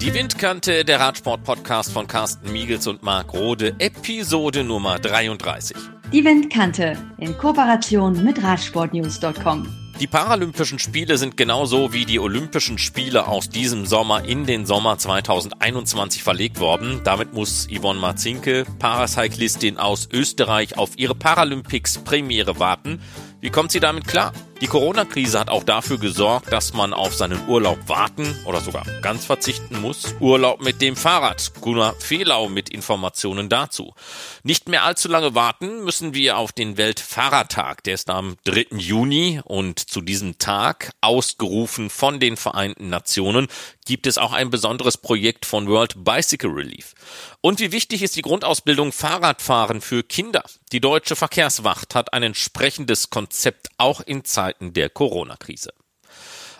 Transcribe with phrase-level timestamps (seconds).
[0.00, 5.76] Die Windkante, der Radsport-Podcast von Carsten Miegels und Marc Rode, Episode Nummer 33.
[6.12, 9.79] Die Windkante in Kooperation mit Radsportnews.com.
[10.00, 14.96] Die Paralympischen Spiele sind genauso wie die Olympischen Spiele aus diesem Sommer in den Sommer
[14.96, 17.02] 2021 verlegt worden.
[17.04, 23.02] Damit muss Yvonne Marzinke, Paracyclistin aus Österreich, auf ihre Paralympics-Premiere warten.
[23.42, 24.32] Wie kommt sie damit klar?
[24.60, 29.24] Die Corona-Krise hat auch dafür gesorgt, dass man auf seinen Urlaub warten oder sogar ganz
[29.24, 30.14] verzichten muss.
[30.20, 31.52] Urlaub mit dem Fahrrad.
[31.62, 33.94] Gunnar Fehlau mit Informationen dazu.
[34.42, 37.84] Nicht mehr allzu lange warten müssen wir auf den Weltfahrradtag.
[37.84, 38.66] Der ist am 3.
[38.76, 43.48] Juni und zu diesem Tag, ausgerufen von den Vereinten Nationen,
[43.86, 46.94] gibt es auch ein besonderes Projekt von World Bicycle Relief.
[47.40, 50.44] Und wie wichtig ist die Grundausbildung Fahrradfahren für Kinder?
[50.72, 55.72] Die deutsche Verkehrswacht hat ein entsprechendes Konzept auch in Zeiten der Corona-Krise.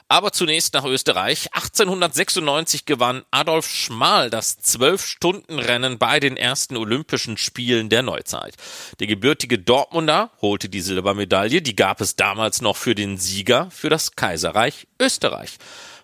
[0.08, 1.48] Aber zunächst nach Österreich.
[1.52, 8.56] 1896 gewann Adolf Schmal das Zwölf-Stunden-Rennen bei den ersten Olympischen Spielen der Neuzeit.
[8.98, 11.62] Der gebürtige Dortmunder holte die Silbermedaille.
[11.62, 15.58] Die gab es damals noch für den Sieger für das Kaiserreich Österreich.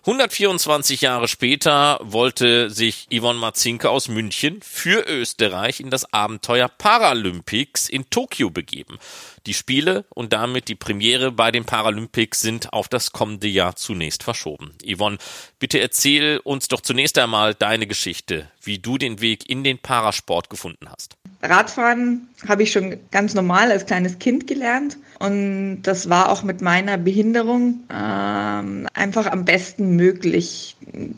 [0.07, 7.89] 124 Jahre später wollte sich Yvonne Marzinke aus München für Österreich in das Abenteuer Paralympics
[7.89, 8.99] in Tokio begeben.
[9.47, 14.23] Die Spiele und damit die Premiere bei den Paralympics sind auf das kommende Jahr zunächst
[14.23, 14.75] verschoben.
[14.81, 15.17] Yvonne,
[15.59, 20.49] bitte erzähl uns doch zunächst einmal deine Geschichte, wie du den Weg in den Parasport
[20.49, 21.17] gefunden hast.
[21.41, 26.61] Radfahren habe ich schon ganz normal als kleines Kind gelernt und das war auch mit
[26.61, 30.75] meiner Behinderung ähm, einfach am besten möglich,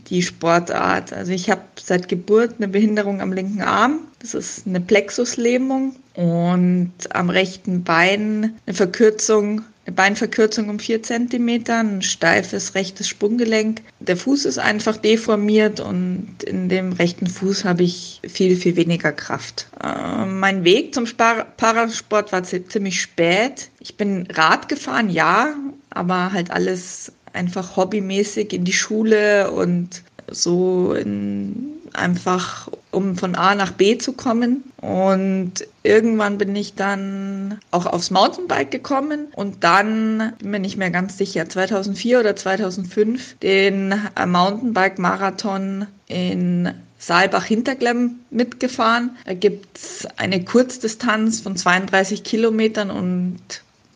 [0.09, 1.11] die Sportart.
[1.11, 5.95] Also ich habe seit Geburt eine Behinderung am linken Arm, das ist eine Plexuslähmung.
[6.13, 9.61] Und am rechten Bein eine Verkürzung
[9.91, 13.81] Beinverkürzung um vier Zentimeter, ein steifes rechtes Sprunggelenk.
[13.99, 19.11] Der Fuß ist einfach deformiert und in dem rechten Fuß habe ich viel, viel weniger
[19.11, 19.67] Kraft.
[19.83, 23.69] Äh, mein Weg zum Spar Parasport war ziemlich spät.
[23.79, 25.53] Ich bin Rad gefahren, ja,
[25.89, 33.55] aber halt alles einfach hobbymäßig in die Schule und so in, einfach, um von A
[33.55, 34.63] nach B zu kommen.
[34.81, 40.91] Und irgendwann bin ich dann auch aufs Mountainbike gekommen und dann bin mir nicht mehr
[40.91, 49.11] ganz sicher, 2004 oder 2005 den Mountainbike-Marathon in Saalbach-Hinterglemm mitgefahren.
[49.25, 53.39] Da gibt es eine Kurzdistanz von 32 Kilometern und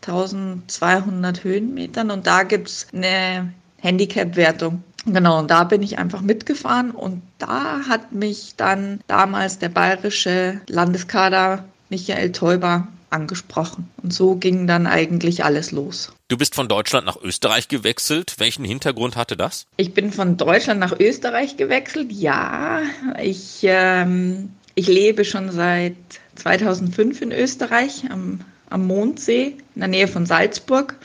[0.02, 4.84] 1200 Höhenmetern und da gibt es eine Handicap-Wertung.
[5.06, 10.62] Genau, und da bin ich einfach mitgefahren und da hat mich dann damals der bayerische
[10.68, 13.90] Landeskader Michael Teuber angesprochen.
[14.02, 16.12] Und so ging dann eigentlich alles los.
[16.28, 18.36] Du bist von Deutschland nach Österreich gewechselt.
[18.40, 19.68] Welchen Hintergrund hatte das?
[19.78, 22.12] Ich bin von Deutschland nach Österreich gewechselt.
[22.12, 22.82] Ja,
[23.22, 25.96] ich, ähm, ich lebe schon seit
[26.36, 30.96] 2005 in Österreich am, am Mondsee in der Nähe von Salzburg.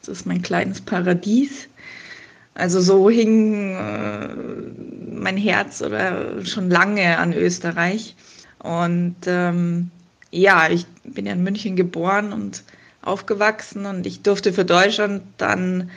[0.00, 1.68] Das ist mein kleines Paradies.
[2.56, 4.28] Also so hing äh,
[5.14, 8.16] mein Herz oder schon lange an Österreich.
[8.60, 9.90] Und ähm,
[10.30, 12.64] ja, ich bin ja in München geboren und
[13.02, 15.90] aufgewachsen und ich durfte für Deutschland dann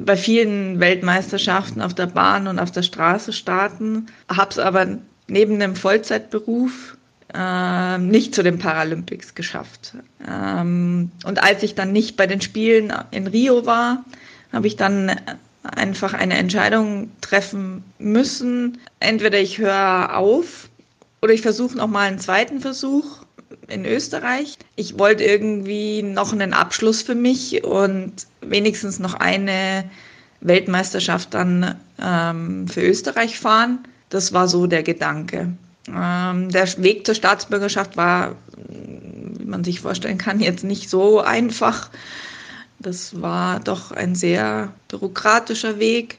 [0.00, 4.86] bei vielen Weltmeisterschaften auf der Bahn und auf der Straße starten, habe es aber
[5.26, 6.96] neben dem Vollzeitberuf
[7.34, 9.94] äh, nicht zu den Paralympics geschafft.
[10.26, 14.04] Ähm, und als ich dann nicht bei den Spielen in Rio war,
[14.52, 15.10] habe ich dann
[15.74, 18.78] einfach eine Entscheidung treffen müssen.
[19.00, 20.68] Entweder ich höre auf
[21.22, 23.24] oder ich versuche nochmal einen zweiten Versuch
[23.68, 24.58] in Österreich.
[24.76, 29.84] Ich wollte irgendwie noch einen Abschluss für mich und wenigstens noch eine
[30.40, 33.80] Weltmeisterschaft dann ähm, für Österreich fahren.
[34.08, 35.52] Das war so der Gedanke.
[35.88, 38.36] Ähm, der Weg zur Staatsbürgerschaft war,
[39.38, 41.90] wie man sich vorstellen kann, jetzt nicht so einfach.
[42.78, 46.18] Das war doch ein sehr bürokratischer Weg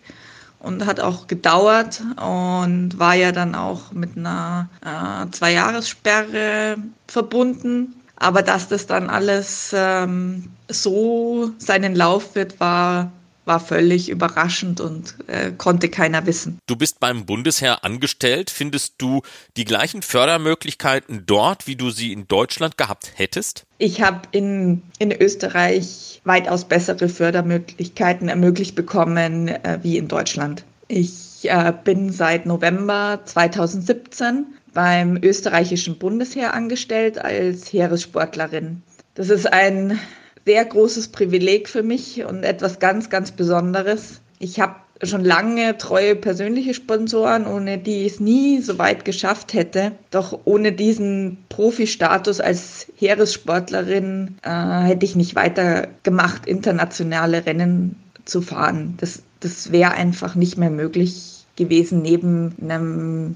[0.60, 6.78] und hat auch gedauert und war ja dann auch mit einer äh, Zwei-Jahres-Sperre
[7.08, 7.94] verbunden.
[8.16, 13.12] Aber dass das dann alles ähm, so seinen Lauf wird, war
[13.48, 16.60] war völlig überraschend und äh, konnte keiner wissen.
[16.68, 18.50] Du bist beim Bundesheer angestellt.
[18.50, 19.22] Findest du
[19.56, 23.66] die gleichen Fördermöglichkeiten dort, wie du sie in Deutschland gehabt hättest?
[23.78, 30.64] Ich habe in, in Österreich weitaus bessere Fördermöglichkeiten ermöglicht bekommen äh, wie in Deutschland.
[30.88, 38.84] Ich äh, bin seit November 2017 beim österreichischen Bundesheer angestellt als Heeressportlerin.
[39.16, 40.00] Das ist ein
[40.48, 44.22] sehr großes Privileg für mich und etwas ganz, ganz Besonderes.
[44.40, 49.54] Ich habe schon lange treue persönliche Sponsoren, ohne die ich es nie so weit geschafft
[49.54, 49.92] hätte.
[50.10, 58.42] Doch ohne diesen Profi-Status als Heeressportlerin äh, hätte ich nicht weiter gemacht, internationale Rennen zu
[58.42, 58.96] fahren.
[59.02, 63.36] Das, das wäre einfach nicht mehr möglich gewesen neben einem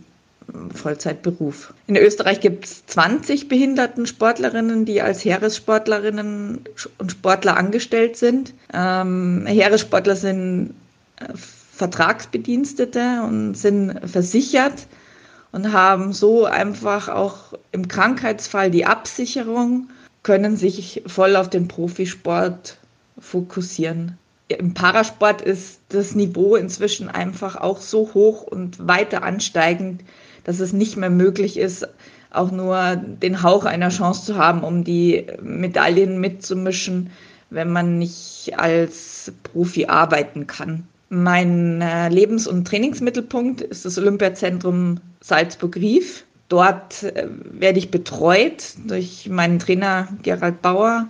[0.73, 1.73] Vollzeitberuf.
[1.87, 6.61] In Österreich gibt es 20 behinderten Sportlerinnen, die als Heeressportlerinnen
[6.97, 8.53] und Sportler angestellt sind.
[8.73, 10.73] Ähm, Heeressportler sind
[11.17, 14.87] äh, Vertragsbedienstete und sind versichert
[15.51, 19.89] und haben so einfach auch im Krankheitsfall die Absicherung,
[20.23, 22.77] können sich voll auf den Profisport
[23.19, 24.17] fokussieren.
[24.59, 30.03] Im Parasport ist das Niveau inzwischen einfach auch so hoch und weiter ansteigend,
[30.43, 31.87] dass es nicht mehr möglich ist,
[32.31, 37.11] auch nur den Hauch einer Chance zu haben, um die Medaillen mitzumischen,
[37.49, 40.87] wenn man nicht als Profi arbeiten kann.
[41.09, 46.23] Mein äh, Lebens- und Trainingsmittelpunkt ist das Olympiazentrum Salzburg-Rief.
[46.47, 51.07] Dort äh, werde ich betreut durch meinen Trainer Gerald Bauer.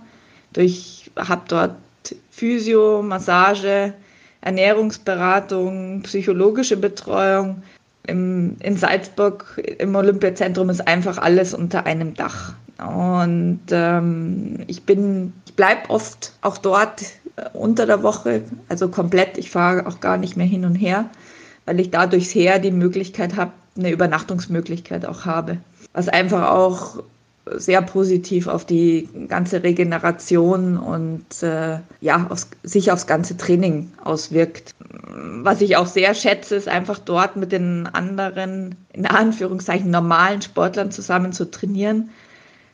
[0.56, 1.76] Ich habe dort
[2.30, 3.92] Physio, Massage,
[4.40, 7.62] Ernährungsberatung, psychologische Betreuung.
[8.06, 12.54] Im, in Salzburg im Olympiazentrum ist einfach alles unter einem Dach.
[12.78, 17.02] Und ähm, ich bin, ich bleibe oft auch dort
[17.36, 19.38] äh, unter der Woche, also komplett.
[19.38, 21.08] Ich fahre auch gar nicht mehr hin und her,
[21.64, 25.58] weil ich dadurch her die Möglichkeit habe, eine Übernachtungsmöglichkeit auch habe.
[25.92, 27.02] Was einfach auch
[27.46, 34.74] sehr positiv auf die ganze Regeneration und äh, ja, aufs, sich aufs ganze Training auswirkt.
[35.42, 40.92] Was ich auch sehr schätze, ist einfach dort mit den anderen, in Anführungszeichen, normalen Sportlern
[40.92, 42.10] zusammen zu trainieren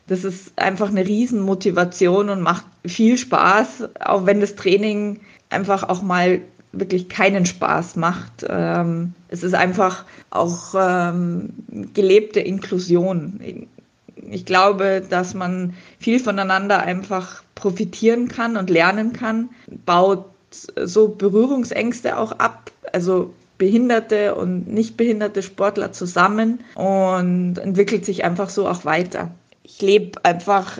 [0.09, 5.19] das ist einfach eine Riesenmotivation und macht viel Spaß, auch wenn das Training
[5.51, 6.41] einfach auch mal
[6.71, 8.45] wirklich keinen Spaß macht.
[8.47, 11.53] Ähm, es ist einfach auch ähm,
[11.93, 13.39] gelebte Inklusion.
[14.29, 19.49] Ich glaube, dass man viel voneinander einfach profitieren kann und lernen kann,
[19.85, 22.71] baut so Berührungsängste auch ab.
[22.91, 29.31] Also behinderte und nicht behinderte Sportler zusammen und entwickelt sich einfach so auch weiter
[29.69, 30.79] ich lebe einfach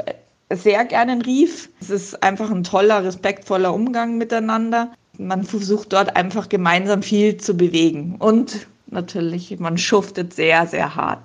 [0.52, 1.70] sehr gerne in Rief.
[1.80, 4.92] Es ist einfach ein toller, respektvoller Umgang miteinander.
[5.18, 8.16] Man versucht dort einfach gemeinsam viel zu bewegen.
[8.18, 11.22] Und natürlich, man schuftet sehr, sehr hart.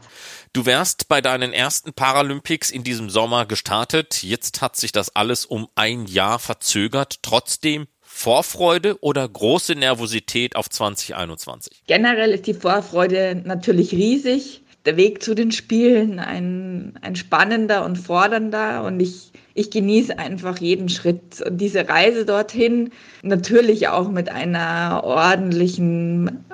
[0.55, 4.23] Du wärst bei deinen ersten Paralympics in diesem Sommer gestartet.
[4.23, 7.25] Jetzt hat sich das alles um ein Jahr verzögert.
[7.25, 11.83] Trotzdem Vorfreude oder große Nervosität auf 2021?
[11.89, 17.97] Generell ist die Vorfreude natürlich riesig der Weg zu den Spielen ein, ein spannender und
[17.97, 21.41] fordernder und ich, ich genieße einfach jeden Schritt.
[21.41, 22.93] Und diese Reise dorthin
[23.23, 26.45] natürlich auch mit einer ordentlichen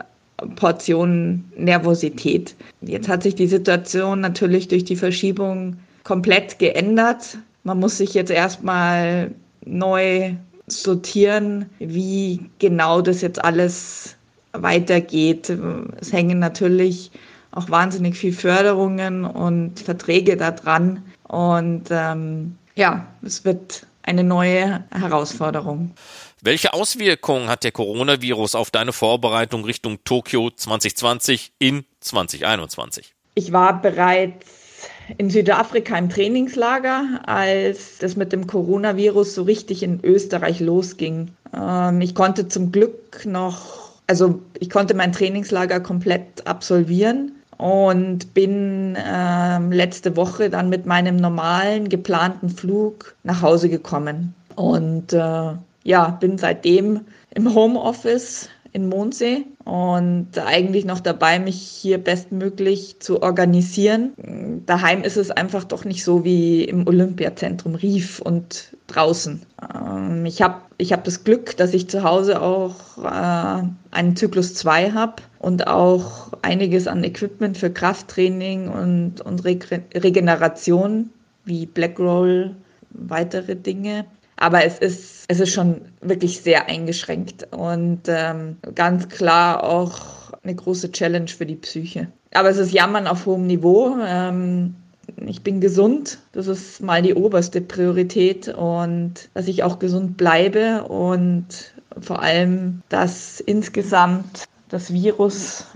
[0.57, 2.55] Portion Nervosität.
[2.81, 7.39] Jetzt hat sich die Situation natürlich durch die Verschiebung komplett geändert.
[7.65, 9.31] Man muss sich jetzt erstmal
[9.65, 10.35] neu
[10.67, 14.17] sortieren, wie genau das jetzt alles
[14.53, 15.53] weitergeht.
[16.01, 17.11] Es hängen natürlich
[17.53, 21.03] auch wahnsinnig viel Förderungen und Verträge da dran.
[21.25, 25.91] Und ähm, ja, es wird eine neue Herausforderung.
[26.43, 33.15] Welche Auswirkungen hat der Coronavirus auf deine Vorbereitung Richtung Tokio 2020 in 2021?
[33.35, 34.47] Ich war bereits
[35.19, 41.29] in Südafrika im Trainingslager, als das mit dem Coronavirus so richtig in Österreich losging.
[41.55, 48.97] Ähm, ich konnte zum Glück noch, also ich konnte mein Trainingslager komplett absolvieren und bin
[48.97, 54.35] äh, letzte Woche dann mit meinem normalen geplanten Flug nach Hause gekommen.
[54.57, 55.53] Und äh,
[55.85, 57.01] ja, bin seitdem
[57.35, 64.63] im Homeoffice in Mondsee und eigentlich noch dabei, mich hier bestmöglich zu organisieren.
[64.67, 69.43] Daheim ist es einfach doch nicht so wie im Olympiazentrum Rief und draußen.
[69.75, 74.55] Ähm, ich habe ich hab das Glück, dass ich zu Hause auch äh, einen Zyklus
[74.55, 79.59] 2 habe und auch einiges an Equipment für Krafttraining und, und Re
[79.95, 81.11] Regeneration
[81.45, 82.55] wie Blackroll,
[82.91, 84.07] weitere Dinge.
[84.37, 90.57] Aber es ist, es ist schon wirklich sehr eingeschränkt und ähm, ganz klar auch eine
[90.57, 92.09] große Challenge für die Psyche.
[92.35, 93.97] Aber es ist Jammern auf hohem Niveau.
[94.05, 94.75] Ähm,
[95.27, 100.83] ich bin gesund, das ist mal die oberste Priorität und dass ich auch gesund bleibe
[100.89, 105.67] und vor allem, dass insgesamt das Virus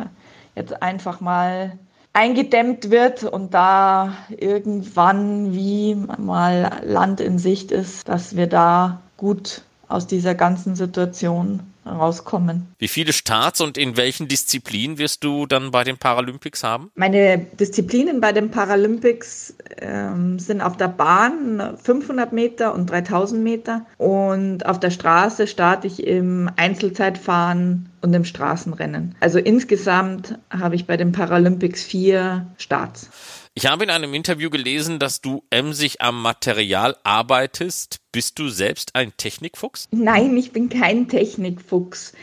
[0.56, 1.78] jetzt einfach mal
[2.12, 9.62] eingedämmt wird und da irgendwann wie mal Land in Sicht ist, dass wir da gut
[9.88, 12.68] aus dieser ganzen Situation rauskommen.
[12.78, 16.90] Wie viele Starts und in welchen Disziplinen wirst du dann bei den Paralympics haben?
[16.94, 23.85] Meine Disziplinen bei den Paralympics ähm, sind auf der Bahn 500 Meter und 3000 Meter
[23.99, 29.14] und auf der Straße starte ich im Einzelzeitfahren und im Straßenrennen.
[29.21, 33.11] Also insgesamt habe ich bei den Paralympics vier Starts.
[33.56, 37.99] Ich habe in einem Interview gelesen, dass du emsig am Material arbeitest.
[38.11, 39.88] Bist du selbst ein Technikfuchs?
[39.92, 42.14] Nein, ich bin kein Technikfuchs.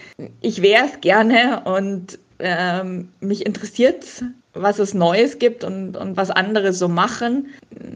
[0.41, 4.05] Ich wäre es gerne und ähm, mich interessiert
[4.53, 7.47] was es Neues gibt und, und was andere so machen.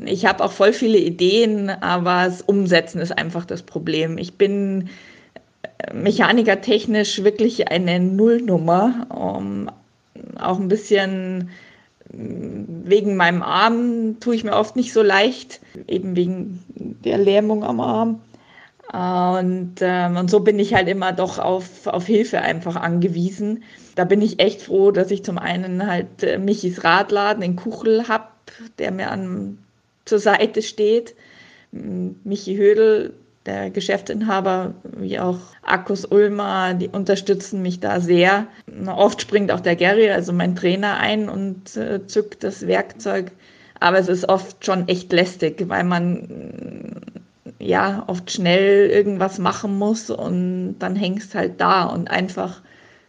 [0.06, 4.18] Ich habe auch voll viele Ideen, aber das Umsetzen ist einfach das Problem.
[4.18, 4.89] Ich bin
[5.94, 9.08] mechanikertechnisch wirklich eine Nullnummer.
[9.10, 9.70] Um,
[10.39, 11.50] auch ein bisschen
[12.17, 16.63] wegen meinem Arm tue ich mir oft nicht so leicht, eben wegen
[17.03, 18.22] der Lähmung am Arm.
[18.93, 23.63] Und, ähm, und so bin ich halt immer doch auf, auf Hilfe einfach angewiesen.
[23.95, 28.07] Da bin ich echt froh, dass ich zum einen halt äh, Michis Radladen in Kuchel
[28.07, 28.27] habe,
[28.77, 29.57] der mir an,
[30.05, 31.15] zur Seite steht.
[31.72, 33.13] Michi Hödel,
[33.46, 38.48] der Geschäftsinhaber wie auch Akkus Ulmer, die unterstützen mich da sehr.
[38.88, 43.32] Oft springt auch der Gary, also mein Trainer, ein und äh, zückt das Werkzeug.
[43.80, 47.02] Aber es ist oft schon echt lästig, weil man
[47.60, 52.62] ja oft schnell irgendwas machen muss und dann hängst halt da und einfach,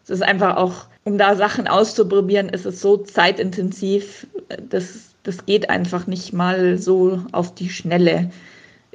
[0.05, 4.27] es ist einfach auch, um da Sachen auszuprobieren, ist es so zeitintensiv,
[4.69, 8.31] das, das geht einfach nicht mal so auf die Schnelle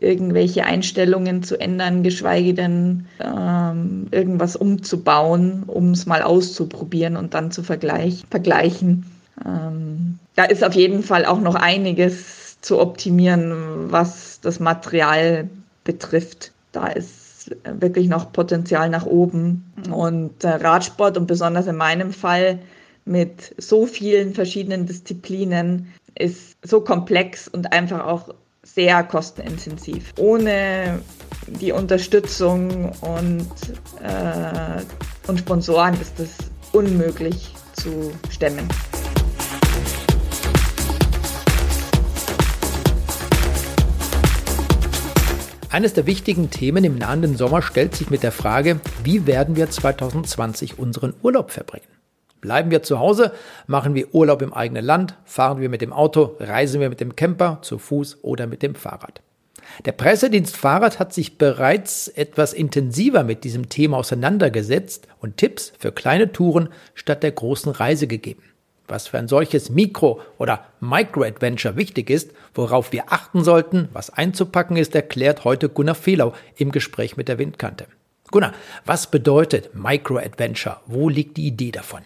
[0.01, 7.51] irgendwelche Einstellungen zu ändern, geschweige denn ähm, irgendwas umzubauen, um es mal auszuprobieren und dann
[7.51, 9.05] zu vergleich vergleichen.
[9.45, 15.49] Ähm, da ist auf jeden Fall auch noch einiges zu optimieren, was das Material
[15.83, 16.51] betrifft.
[16.71, 19.71] Da ist wirklich noch Potenzial nach oben.
[19.91, 22.59] Und äh, Radsport und besonders in meinem Fall
[23.05, 28.33] mit so vielen verschiedenen Disziplinen ist so komplex und einfach auch
[28.73, 30.13] sehr kostenintensiv.
[30.17, 31.01] Ohne
[31.47, 33.49] die Unterstützung und,
[34.01, 34.81] äh,
[35.27, 36.37] und Sponsoren ist es
[36.71, 38.67] unmöglich zu stemmen.
[45.69, 49.69] Eines der wichtigen Themen im nahenden Sommer stellt sich mit der Frage, wie werden wir
[49.69, 51.90] 2020 unseren Urlaub verbringen?
[52.41, 53.31] Bleiben wir zu Hause,
[53.67, 57.15] machen wir Urlaub im eigenen Land, fahren wir mit dem Auto, reisen wir mit dem
[57.15, 59.21] Camper, zu Fuß oder mit dem Fahrrad.
[59.85, 65.91] Der Pressedienst Fahrrad hat sich bereits etwas intensiver mit diesem Thema auseinandergesetzt und Tipps für
[65.91, 68.43] kleine Touren statt der großen Reise gegeben.
[68.87, 74.75] Was für ein solches Mikro- oder Micro-Adventure wichtig ist, worauf wir achten sollten, was einzupacken
[74.75, 77.85] ist, erklärt heute Gunnar Fehlau im Gespräch mit der Windkante.
[78.31, 78.53] Gunnar,
[78.85, 80.81] was bedeutet Micro-Adventure?
[80.87, 82.01] Wo liegt die Idee davon?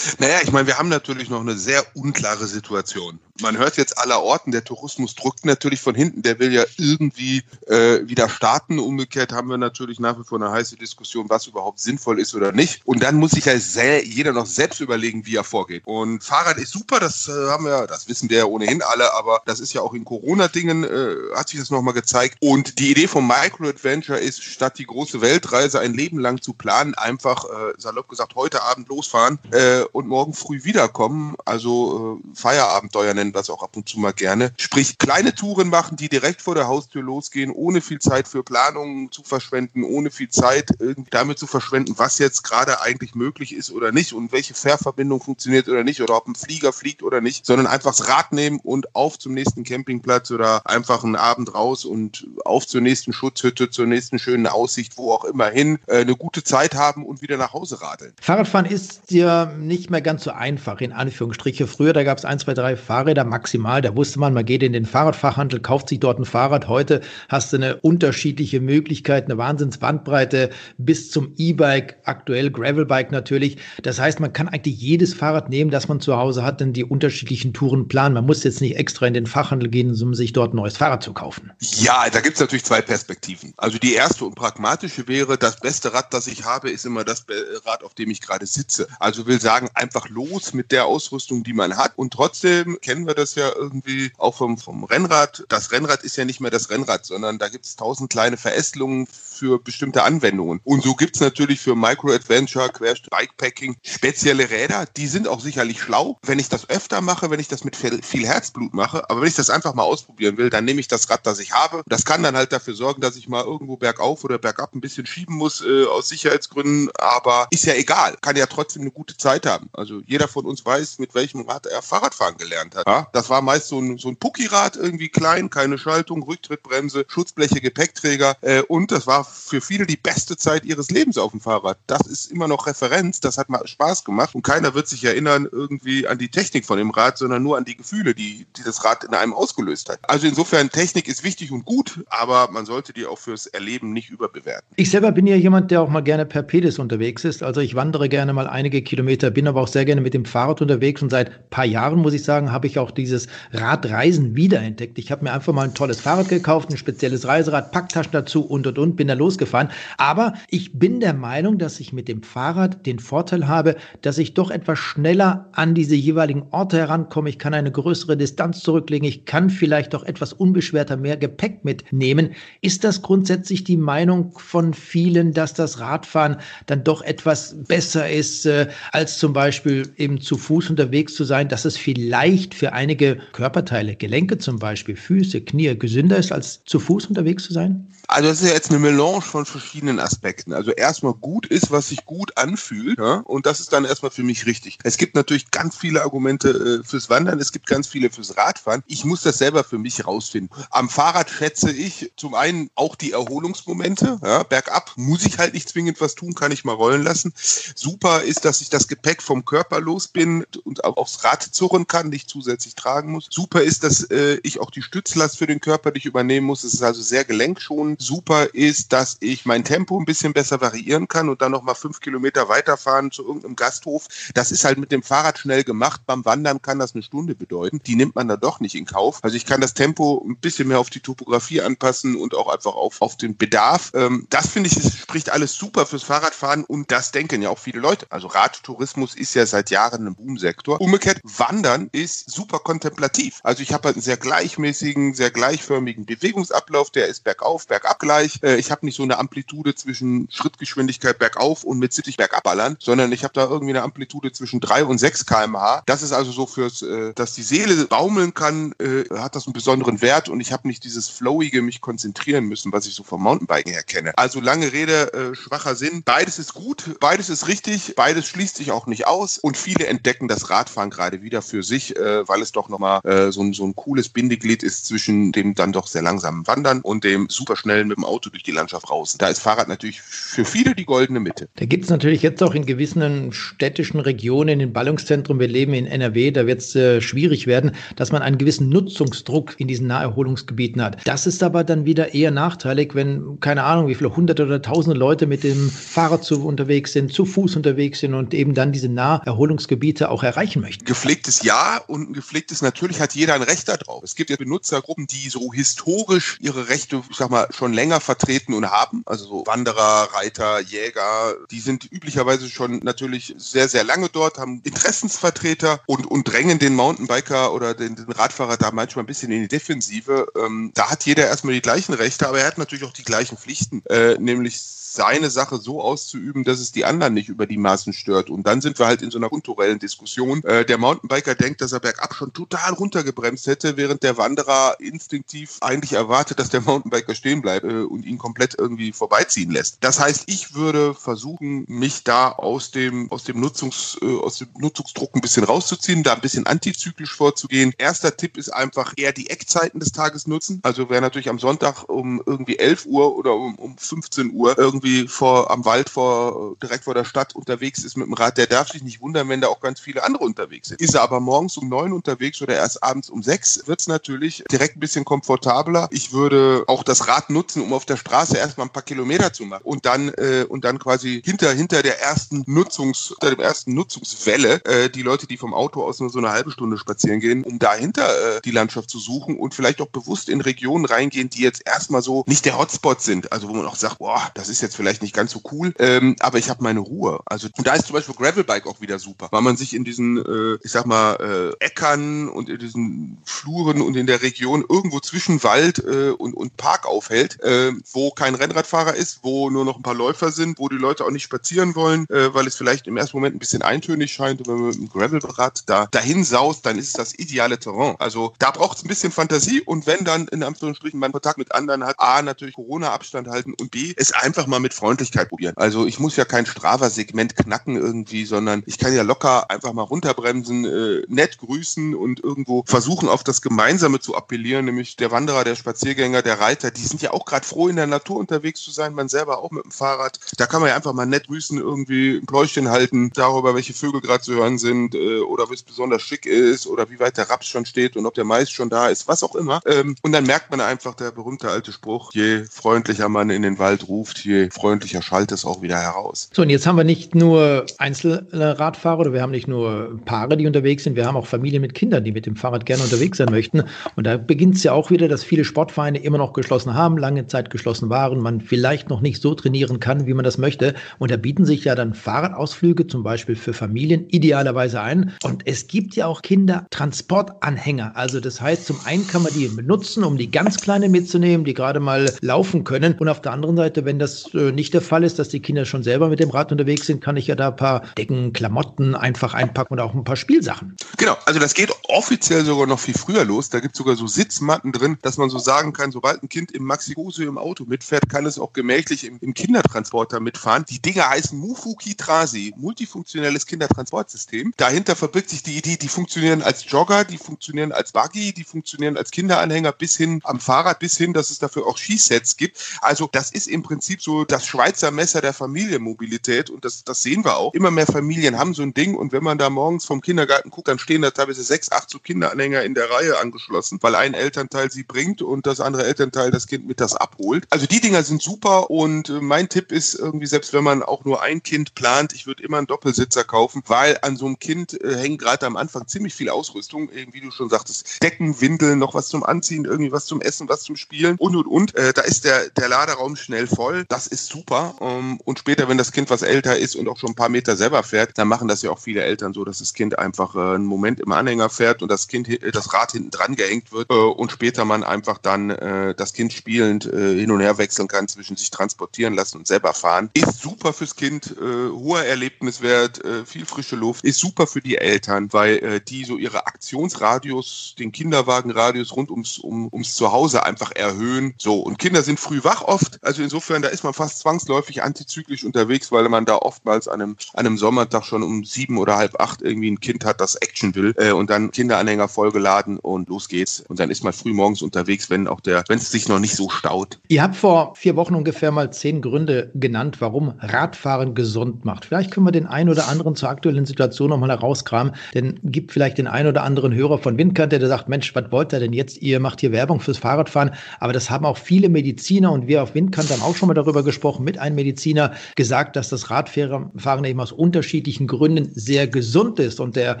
[0.18, 4.22] Naja, ich meine, wir haben natürlich noch eine sehr unklare Situation man hört jetzt aller
[4.22, 8.78] Orten, der Tourismus drückt natürlich von hinten, der will ja irgendwie äh, wieder starten.
[8.78, 12.52] Umgekehrt haben wir natürlich nach wie vor eine heiße Diskussion, was überhaupt sinnvoll ist oder
[12.52, 12.82] nicht.
[12.84, 15.82] Und dann muss sich ja jeder noch selbst überlegen, wie er vorgeht.
[15.86, 19.42] Und Fahrrad ist super, das äh, haben wir, das wissen wir ja ohnehin alle, aber
[19.46, 22.36] das ist ja auch in Corona-Dingen, äh, hat sich das nochmal gezeigt.
[22.40, 26.94] Und die Idee vom Micro-Adventure ist, statt die große Weltreise ein Leben lang zu planen,
[26.94, 31.36] einfach, äh, salopp gesagt, heute Abend losfahren äh, und morgen früh wiederkommen.
[31.44, 34.52] Also äh, Feierabenteuer nennen nennen das auch ab und zu mal gerne.
[34.56, 39.12] Sprich, kleine Touren machen, die direkt vor der Haustür losgehen, ohne viel Zeit für Planungen
[39.12, 43.70] zu verschwenden, ohne viel Zeit irgendwie damit zu verschwenden, was jetzt gerade eigentlich möglich ist
[43.70, 47.44] oder nicht und welche Fährverbindung funktioniert oder nicht oder ob ein Flieger fliegt oder nicht,
[47.44, 51.84] sondern einfach das Rad nehmen und auf zum nächsten Campingplatz oder einfach einen Abend raus
[51.84, 56.16] und auf zur nächsten Schutzhütte, zur nächsten schönen Aussicht, wo auch immer hin, äh, eine
[56.16, 58.12] gute Zeit haben und wieder nach Hause radeln.
[58.20, 61.66] Fahrradfahren ist ja nicht mehr ganz so einfach, in Anführungsstriche.
[61.66, 63.82] Früher, da gab es ein, zwei, drei Fahrräder Fahrräder maximal.
[63.82, 66.68] Da wusste man, man geht in den Fahrradfachhandel, kauft sich dort ein Fahrrad.
[66.68, 73.58] Heute hast du eine unterschiedliche Möglichkeit, eine Wahnsinnsbandbreite bis zum E-Bike, aktuell Gravelbike natürlich.
[73.82, 76.84] Das heißt, man kann eigentlich jedes Fahrrad nehmen, das man zu Hause hat, denn die
[76.84, 78.14] unterschiedlichen Touren planen.
[78.14, 81.02] Man muss jetzt nicht extra in den Fachhandel gehen, um sich dort ein neues Fahrrad
[81.02, 81.50] zu kaufen.
[81.60, 83.52] Ja, da gibt es natürlich zwei Perspektiven.
[83.56, 87.24] Also die erste und pragmatische wäre, das beste Rad, das ich habe, ist immer das
[87.64, 88.86] Rad, auf dem ich gerade sitze.
[89.00, 91.92] Also will sagen, einfach los mit der Ausrüstung, die man hat.
[91.96, 95.44] Und trotzdem kennen wir wir das ja irgendwie auch vom, vom Rennrad.
[95.48, 99.06] Das Rennrad ist ja nicht mehr das Rennrad, sondern da gibt es tausend kleine Verästelungen
[99.06, 100.60] für bestimmte Anwendungen.
[100.64, 102.70] Und so gibt es natürlich für Micro Adventure,
[103.10, 104.86] Bikepacking spezielle Räder.
[104.96, 106.18] Die sind auch sicherlich schlau.
[106.22, 109.36] Wenn ich das öfter mache, wenn ich das mit viel Herzblut mache, aber wenn ich
[109.36, 111.82] das einfach mal ausprobieren will, dann nehme ich das Rad, das ich habe.
[111.86, 115.06] Das kann dann halt dafür sorgen, dass ich mal irgendwo bergauf oder bergab ein bisschen
[115.06, 116.90] schieben muss äh, aus Sicherheitsgründen.
[116.98, 118.16] Aber ist ja egal.
[118.20, 119.70] Kann ja trotzdem eine gute Zeit haben.
[119.72, 122.86] Also jeder von uns weiß, mit welchem Rad er Fahrradfahren gelernt hat.
[122.86, 122.97] Ja?
[123.12, 128.36] Das war meist so ein, so ein Pucki-Rad, irgendwie klein, keine Schaltung, Rücktrittbremse, Schutzbleche, Gepäckträger.
[128.40, 131.78] Äh, und das war für viele die beste Zeit ihres Lebens auf dem Fahrrad.
[131.86, 135.48] Das ist immer noch Referenz, das hat mal Spaß gemacht und keiner wird sich erinnern
[135.50, 138.84] irgendwie an die Technik von dem Rad, sondern nur an die Gefühle, die, die das
[138.84, 140.00] Rad in einem ausgelöst hat.
[140.02, 144.10] Also insofern, Technik ist wichtig und gut, aber man sollte die auch fürs Erleben nicht
[144.10, 144.66] überbewerten.
[144.76, 147.42] Ich selber bin ja jemand, der auch mal gerne per Pedis unterwegs ist.
[147.42, 150.60] Also ich wandere gerne mal einige Kilometer, bin aber auch sehr gerne mit dem Fahrrad
[150.62, 154.98] unterwegs und seit ein paar Jahren, muss ich sagen, habe ich auch dieses Radreisen wiederentdeckt.
[154.98, 158.66] Ich habe mir einfach mal ein tolles Fahrrad gekauft, ein spezielles Reiserad, Packtaschen dazu und
[158.66, 159.68] und und, bin da losgefahren.
[159.96, 164.34] Aber ich bin der Meinung, dass ich mit dem Fahrrad den Vorteil habe, dass ich
[164.34, 167.28] doch etwas schneller an diese jeweiligen Orte herankomme.
[167.28, 169.06] Ich kann eine größere Distanz zurücklegen.
[169.06, 172.34] Ich kann vielleicht auch etwas unbeschwerter mehr Gepäck mitnehmen.
[172.60, 178.46] Ist das grundsätzlich die Meinung von vielen, dass das Radfahren dann doch etwas besser ist,
[178.46, 183.18] äh, als zum Beispiel eben zu Fuß unterwegs zu sein, dass es vielleicht für einige
[183.32, 187.88] Körperteile, Gelenke zum Beispiel, Füße, Knie gesünder ist, als zu Fuß unterwegs zu sein?
[188.10, 190.54] Also das ist ja jetzt eine Melange von verschiedenen Aspekten.
[190.54, 194.22] Also erstmal gut ist, was sich gut anfühlt, ja, und das ist dann erstmal für
[194.22, 194.78] mich richtig.
[194.82, 198.82] Es gibt natürlich ganz viele Argumente äh, fürs Wandern, es gibt ganz viele fürs Radfahren.
[198.86, 200.48] Ich muss das selber für mich rausfinden.
[200.70, 204.18] Am Fahrrad schätze ich zum einen auch die Erholungsmomente.
[204.24, 207.34] Ja, bergab muss ich halt nicht zwingend was tun, kann ich mal rollen lassen.
[207.74, 211.86] Super ist, dass ich das Gepäck vom Körper los bin und auch aufs Rad zurren
[211.86, 213.28] kann, nicht zusätzlich tragen muss.
[213.30, 216.64] Super ist, dass äh, ich auch die Stützlast für den Körper nicht übernehmen muss.
[216.64, 218.00] Es ist also sehr gelenkschonend.
[218.00, 221.74] Super ist, dass ich mein Tempo ein bisschen besser variieren kann und dann noch mal
[221.74, 224.06] fünf Kilometer weiterfahren zu irgendeinem Gasthof.
[224.34, 226.02] Das ist halt mit dem Fahrrad schnell gemacht.
[226.06, 227.80] Beim Wandern kann das eine Stunde bedeuten.
[227.86, 229.18] Die nimmt man da doch nicht in Kauf.
[229.22, 232.74] Also ich kann das Tempo ein bisschen mehr auf die Topografie anpassen und auch einfach
[232.74, 233.92] auf, auf den Bedarf.
[233.94, 237.58] Ähm, das finde ich, es spricht alles super fürs Fahrradfahren und das denken ja auch
[237.58, 238.06] viele Leute.
[238.10, 240.80] Also Radtourismus ist ja seit Jahren ein Boomsektor.
[240.80, 243.40] Umgekehrt, Wandern ist super kontemplativ.
[243.42, 246.90] Also ich habe halt einen sehr gleichmäßigen, sehr gleichförmigen Bewegungsablauf.
[246.90, 248.40] Der ist bergauf, bergab gleich.
[248.42, 252.38] Äh, ich habe nicht so eine Amplitude zwischen Schrittgeschwindigkeit bergauf und mit 70 bergab
[252.78, 255.82] sondern ich habe da irgendwie eine Amplitude zwischen 3 und 6 kmh.
[255.86, 259.52] Das ist also so fürs, äh, dass die Seele baumeln kann, äh, hat das einen
[259.52, 263.22] besonderen Wert und ich habe nicht dieses flowige mich konzentrieren müssen, was ich so vom
[263.22, 264.16] Mountainbiken her kenne.
[264.16, 266.02] Also lange Rede, schwacher Sinn.
[266.04, 270.28] Beides ist gut, beides ist richtig, beides schließt sich auch nicht aus und viele entdecken
[270.28, 273.64] das Radfahren gerade wieder für sich, äh, weil es doch nochmal äh, so, ein, so
[273.64, 277.96] ein cooles Bindeglied ist zwischen dem dann doch sehr langsamen Wandern und dem superschnellen mit
[277.96, 279.16] dem Auto durch die Landschaft raus.
[279.18, 281.48] Da ist Fahrrad natürlich für viele die goldene Mitte.
[281.56, 285.86] Da gibt es natürlich jetzt auch in gewissen städtischen Regionen, in Ballungszentren, wir leben in
[285.86, 290.80] NRW, da wird es äh, schwierig werden, dass man einen gewissen Nutzungsdruck in diesen Naherholungsgebieten
[290.80, 290.98] hat.
[291.06, 294.96] Das ist aber dann wieder eher nachteilig, wenn, keine Ahnung, wie viele hunderte oder tausende
[294.96, 298.88] Leute mit dem Fahrrad zu unterwegs sind, zu Fuß unterwegs sind und eben dann diese
[298.88, 300.84] Naherholungsgebiete auch erreichen möchten.
[300.84, 304.02] Gepflegtes Ja und ein gepflegtes natürlich hat jeder ein Recht darauf.
[304.02, 308.52] Es gibt ja Benutzergruppen, die so historisch ihre Rechte, ich sag mal, schon länger vertreten
[308.52, 309.02] und haben.
[309.06, 314.60] Also so Wanderer, Reiter, Jäger, die sind üblicherweise schon natürlich sehr, sehr lange dort, haben
[314.64, 319.40] Interessensvertreter und, und drängen den Mountainbiker oder den, den Radfahrer da manchmal ein bisschen in
[319.40, 320.26] die Defensive.
[320.36, 323.38] Ähm, da hat jeder erstmal die gleichen Rechte, aber er hat natürlich auch die gleichen
[323.38, 324.60] Pflichten, äh, nämlich
[324.98, 328.30] seine Sache so auszuüben, dass es die anderen nicht über die Maßen stört.
[328.30, 330.42] Und dann sind wir halt in so einer kulturellen Diskussion.
[330.42, 335.58] Äh, der Mountainbiker denkt, dass er bergab schon total runtergebremst hätte, während der Wanderer instinktiv
[335.60, 339.78] eigentlich erwartet, dass der Mountainbiker stehen bleibt äh, und ihn komplett irgendwie vorbeiziehen lässt.
[339.82, 344.48] Das heißt, ich würde versuchen, mich da aus dem, aus dem, Nutzungs, äh, aus dem
[344.58, 347.72] Nutzungsdruck ein bisschen rauszuziehen, da ein bisschen antizyklisch vorzugehen.
[347.78, 350.58] Erster Tipp ist einfach eher die Eckzeiten des Tages nutzen.
[350.64, 354.87] Also wer natürlich am Sonntag um irgendwie 11 Uhr oder um, um 15 Uhr irgendwie
[354.88, 358.46] irgendwie vor am Wald vor direkt vor der Stadt unterwegs ist mit dem Rad, der
[358.46, 360.80] darf sich nicht wundern, wenn da auch ganz viele andere unterwegs sind.
[360.80, 364.44] Ist er aber morgens um neun unterwegs oder erst abends um sechs, wird es natürlich
[364.50, 365.88] direkt ein bisschen komfortabler.
[365.90, 369.44] Ich würde auch das Rad nutzen, um auf der Straße erstmal ein paar Kilometer zu
[369.44, 373.74] machen und dann äh, und dann quasi hinter hinter der ersten Nutzungs hinter dem ersten
[373.74, 377.44] Nutzungswelle äh, die Leute, die vom Auto aus nur so eine halbe Stunde spazieren gehen,
[377.44, 381.42] um dahinter äh, die Landschaft zu suchen und vielleicht auch bewusst in Regionen reingehen, die
[381.42, 384.62] jetzt erstmal so nicht der Hotspot sind, also wo man auch sagt, boah, das ist
[384.62, 387.20] jetzt jetzt vielleicht nicht ganz so cool, ähm, aber ich habe meine Ruhe.
[387.26, 390.18] Also und da ist zum Beispiel Gravelbike auch wieder super, weil man sich in diesen,
[390.18, 395.00] äh, ich sag mal, äh, Äckern und in diesen Fluren und in der Region irgendwo
[395.00, 399.76] zwischen Wald äh, und, und Park aufhält, äh, wo kein Rennradfahrer ist, wo nur noch
[399.76, 402.86] ein paar Läufer sind, wo die Leute auch nicht spazieren wollen, äh, weil es vielleicht
[402.86, 404.40] im ersten Moment ein bisschen eintönig scheint.
[404.40, 407.96] Und wenn man mit einem Gravelrad da dahin saust, dann ist es das ideale Terrain.
[407.98, 411.52] Also da braucht es ein bisschen Fantasie und wenn dann in Anführungsstrichen man Kontakt mit
[411.52, 415.54] anderen hat, A, natürlich Corona-Abstand halten und B, es einfach mal mit Freundlichkeit probieren.
[415.56, 419.82] Also ich muss ja kein Strava-Segment knacken irgendwie, sondern ich kann ja locker einfach mal
[419.82, 425.44] runterbremsen, äh, nett grüßen und irgendwo versuchen, auf das Gemeinsame zu appellieren, nämlich der Wanderer,
[425.44, 428.70] der Spaziergänger, der Reiter, die sind ja auch gerade froh, in der Natur unterwegs zu
[428.70, 430.18] sein, man selber auch mit dem Fahrrad.
[430.36, 434.00] Da kann man ja einfach mal nett grüßen, irgendwie ein Pläuschen halten, darüber, welche Vögel
[434.00, 437.46] gerade zu hören sind äh, oder es besonders schick ist oder wie weit der Raps
[437.46, 439.60] schon steht und ob der Mais schon da ist, was auch immer.
[439.66, 443.58] Ähm, und dann merkt man einfach der berühmte alte Spruch, je freundlicher man in den
[443.58, 446.30] Wald ruft, je freundlicher schallt es auch wieder heraus.
[446.32, 450.36] So, und jetzt haben wir nicht nur einzelne Radfahrer oder wir haben nicht nur Paare,
[450.36, 453.18] die unterwegs sind, wir haben auch Familien mit Kindern, die mit dem Fahrrad gerne unterwegs
[453.18, 453.62] sein möchten.
[453.96, 457.26] Und da beginnt es ja auch wieder, dass viele Sportvereine immer noch geschlossen haben, lange
[457.26, 460.74] Zeit geschlossen waren, man vielleicht noch nicht so trainieren kann, wie man das möchte.
[460.98, 465.12] Und da bieten sich ja dann Fahrradausflüge zum Beispiel für Familien idealerweise ein.
[465.22, 467.96] Und es gibt ja auch Kindertransportanhänger.
[467.96, 471.54] Also das heißt, zum einen kann man die benutzen, um die ganz Kleinen mitzunehmen, die
[471.54, 472.94] gerade mal laufen können.
[472.98, 475.82] Und auf der anderen Seite, wenn das nicht der Fall ist, dass die Kinder schon
[475.82, 479.34] selber mit dem Rad unterwegs sind, kann ich ja da ein paar Decken, Klamotten einfach
[479.34, 480.76] einpacken und auch ein paar Spielsachen.
[480.96, 483.50] Genau, also das geht offiziell sogar noch viel früher los.
[483.50, 486.52] Da gibt es sogar so Sitzmatten drin, dass man so sagen kann, sobald ein Kind
[486.52, 490.64] im Maxi-Gose im Auto mitfährt, kann es auch gemächlich im, im Kindertransporter mitfahren.
[490.68, 494.52] Die Dinger heißen Mufuki Trasi, multifunktionelles Kindertransportsystem.
[494.56, 498.96] Dahinter verbirgt sich die Idee, die funktionieren als Jogger, die funktionieren als Buggy, die funktionieren
[498.96, 502.58] als Kinderanhänger bis hin am Fahrrad, bis hin, dass es dafür auch Skisets gibt.
[502.80, 507.24] Also das ist im Prinzip so das Schweizer Messer der Familienmobilität und das, das sehen
[507.24, 507.54] wir auch.
[507.54, 510.68] Immer mehr Familien haben so ein Ding und wenn man da morgens vom Kindergarten guckt,
[510.68, 514.70] dann stehen da teilweise sechs, acht so Kinderanhänger in der Reihe angeschlossen, weil ein Elternteil
[514.70, 517.46] sie bringt und das andere Elternteil das Kind mit das abholt.
[517.50, 521.04] Also die Dinger sind super und äh, mein Tipp ist irgendwie, selbst wenn man auch
[521.04, 524.80] nur ein Kind plant, ich würde immer einen Doppelsitzer kaufen, weil an so einem Kind
[524.82, 528.94] äh, hängt gerade am Anfang ziemlich viel Ausrüstung, wie du schon sagtest, Decken, Windeln, noch
[528.94, 531.74] was zum Anziehen, irgendwie was zum Essen, was zum Spielen und und und.
[531.74, 533.84] Äh, da ist der, der Laderaum schnell voll.
[533.88, 534.74] Das ist super.
[534.80, 537.56] Ähm, und später, wenn das Kind was älter ist und auch schon ein paar Meter
[537.56, 540.54] selber fährt, dann machen das ja auch viele Eltern so, dass das Kind einfach äh,
[540.54, 543.94] einen Moment im Anhänger fährt und das Kind das Rad hinten dran gehängt wird äh,
[543.94, 548.08] und später man einfach dann äh, das Kind spielend äh, hin und her wechseln kann,
[548.08, 550.10] zwischen sich transportieren lassen und selber fahren.
[550.14, 554.78] Ist super fürs Kind, äh, hoher Erlebniswert, äh, viel frische Luft, ist super für die
[554.78, 560.72] Eltern, weil äh, die so ihre Aktionsradius, den Kinderwagenradius rund ums, um, ums Zuhause einfach
[560.72, 561.34] erhöhen.
[561.38, 565.44] So, und Kinder sind früh wach oft, also insofern, da ist man fast zwangsläufig antizyklisch
[565.44, 569.20] unterwegs, weil man da oftmals an einem, an einem Sommertag schon um sieben oder halb
[569.20, 573.28] acht irgendwie ein Kind hat, das Action will äh, und dann Kinderanhänger vollgeladen und los
[573.28, 573.60] geht's.
[573.68, 576.34] Und dann ist man früh morgens unterwegs, wenn auch der, wenn es sich noch nicht
[576.34, 576.98] so staut.
[577.08, 581.84] Ihr habt vor vier Wochen ungefähr mal zehn Gründe genannt, warum Radfahren gesund macht.
[581.84, 585.98] Vielleicht können wir den einen oder anderen zur aktuellen Situation nochmal herauskramen, denn gibt vielleicht
[585.98, 589.02] den einen oder anderen Hörer von Windkant, der sagt, Mensch, was wollt ihr denn jetzt?
[589.02, 592.74] Ihr macht hier Werbung fürs Fahrradfahren, aber das haben auch viele Mediziner und wir auf
[592.74, 597.20] Windkant haben auch schon mal darüber gesprochen, mit einem Mediziner gesagt, dass das Radfahren eben
[597.20, 600.00] aus unterschiedlichen Gründen sehr gesund ist und der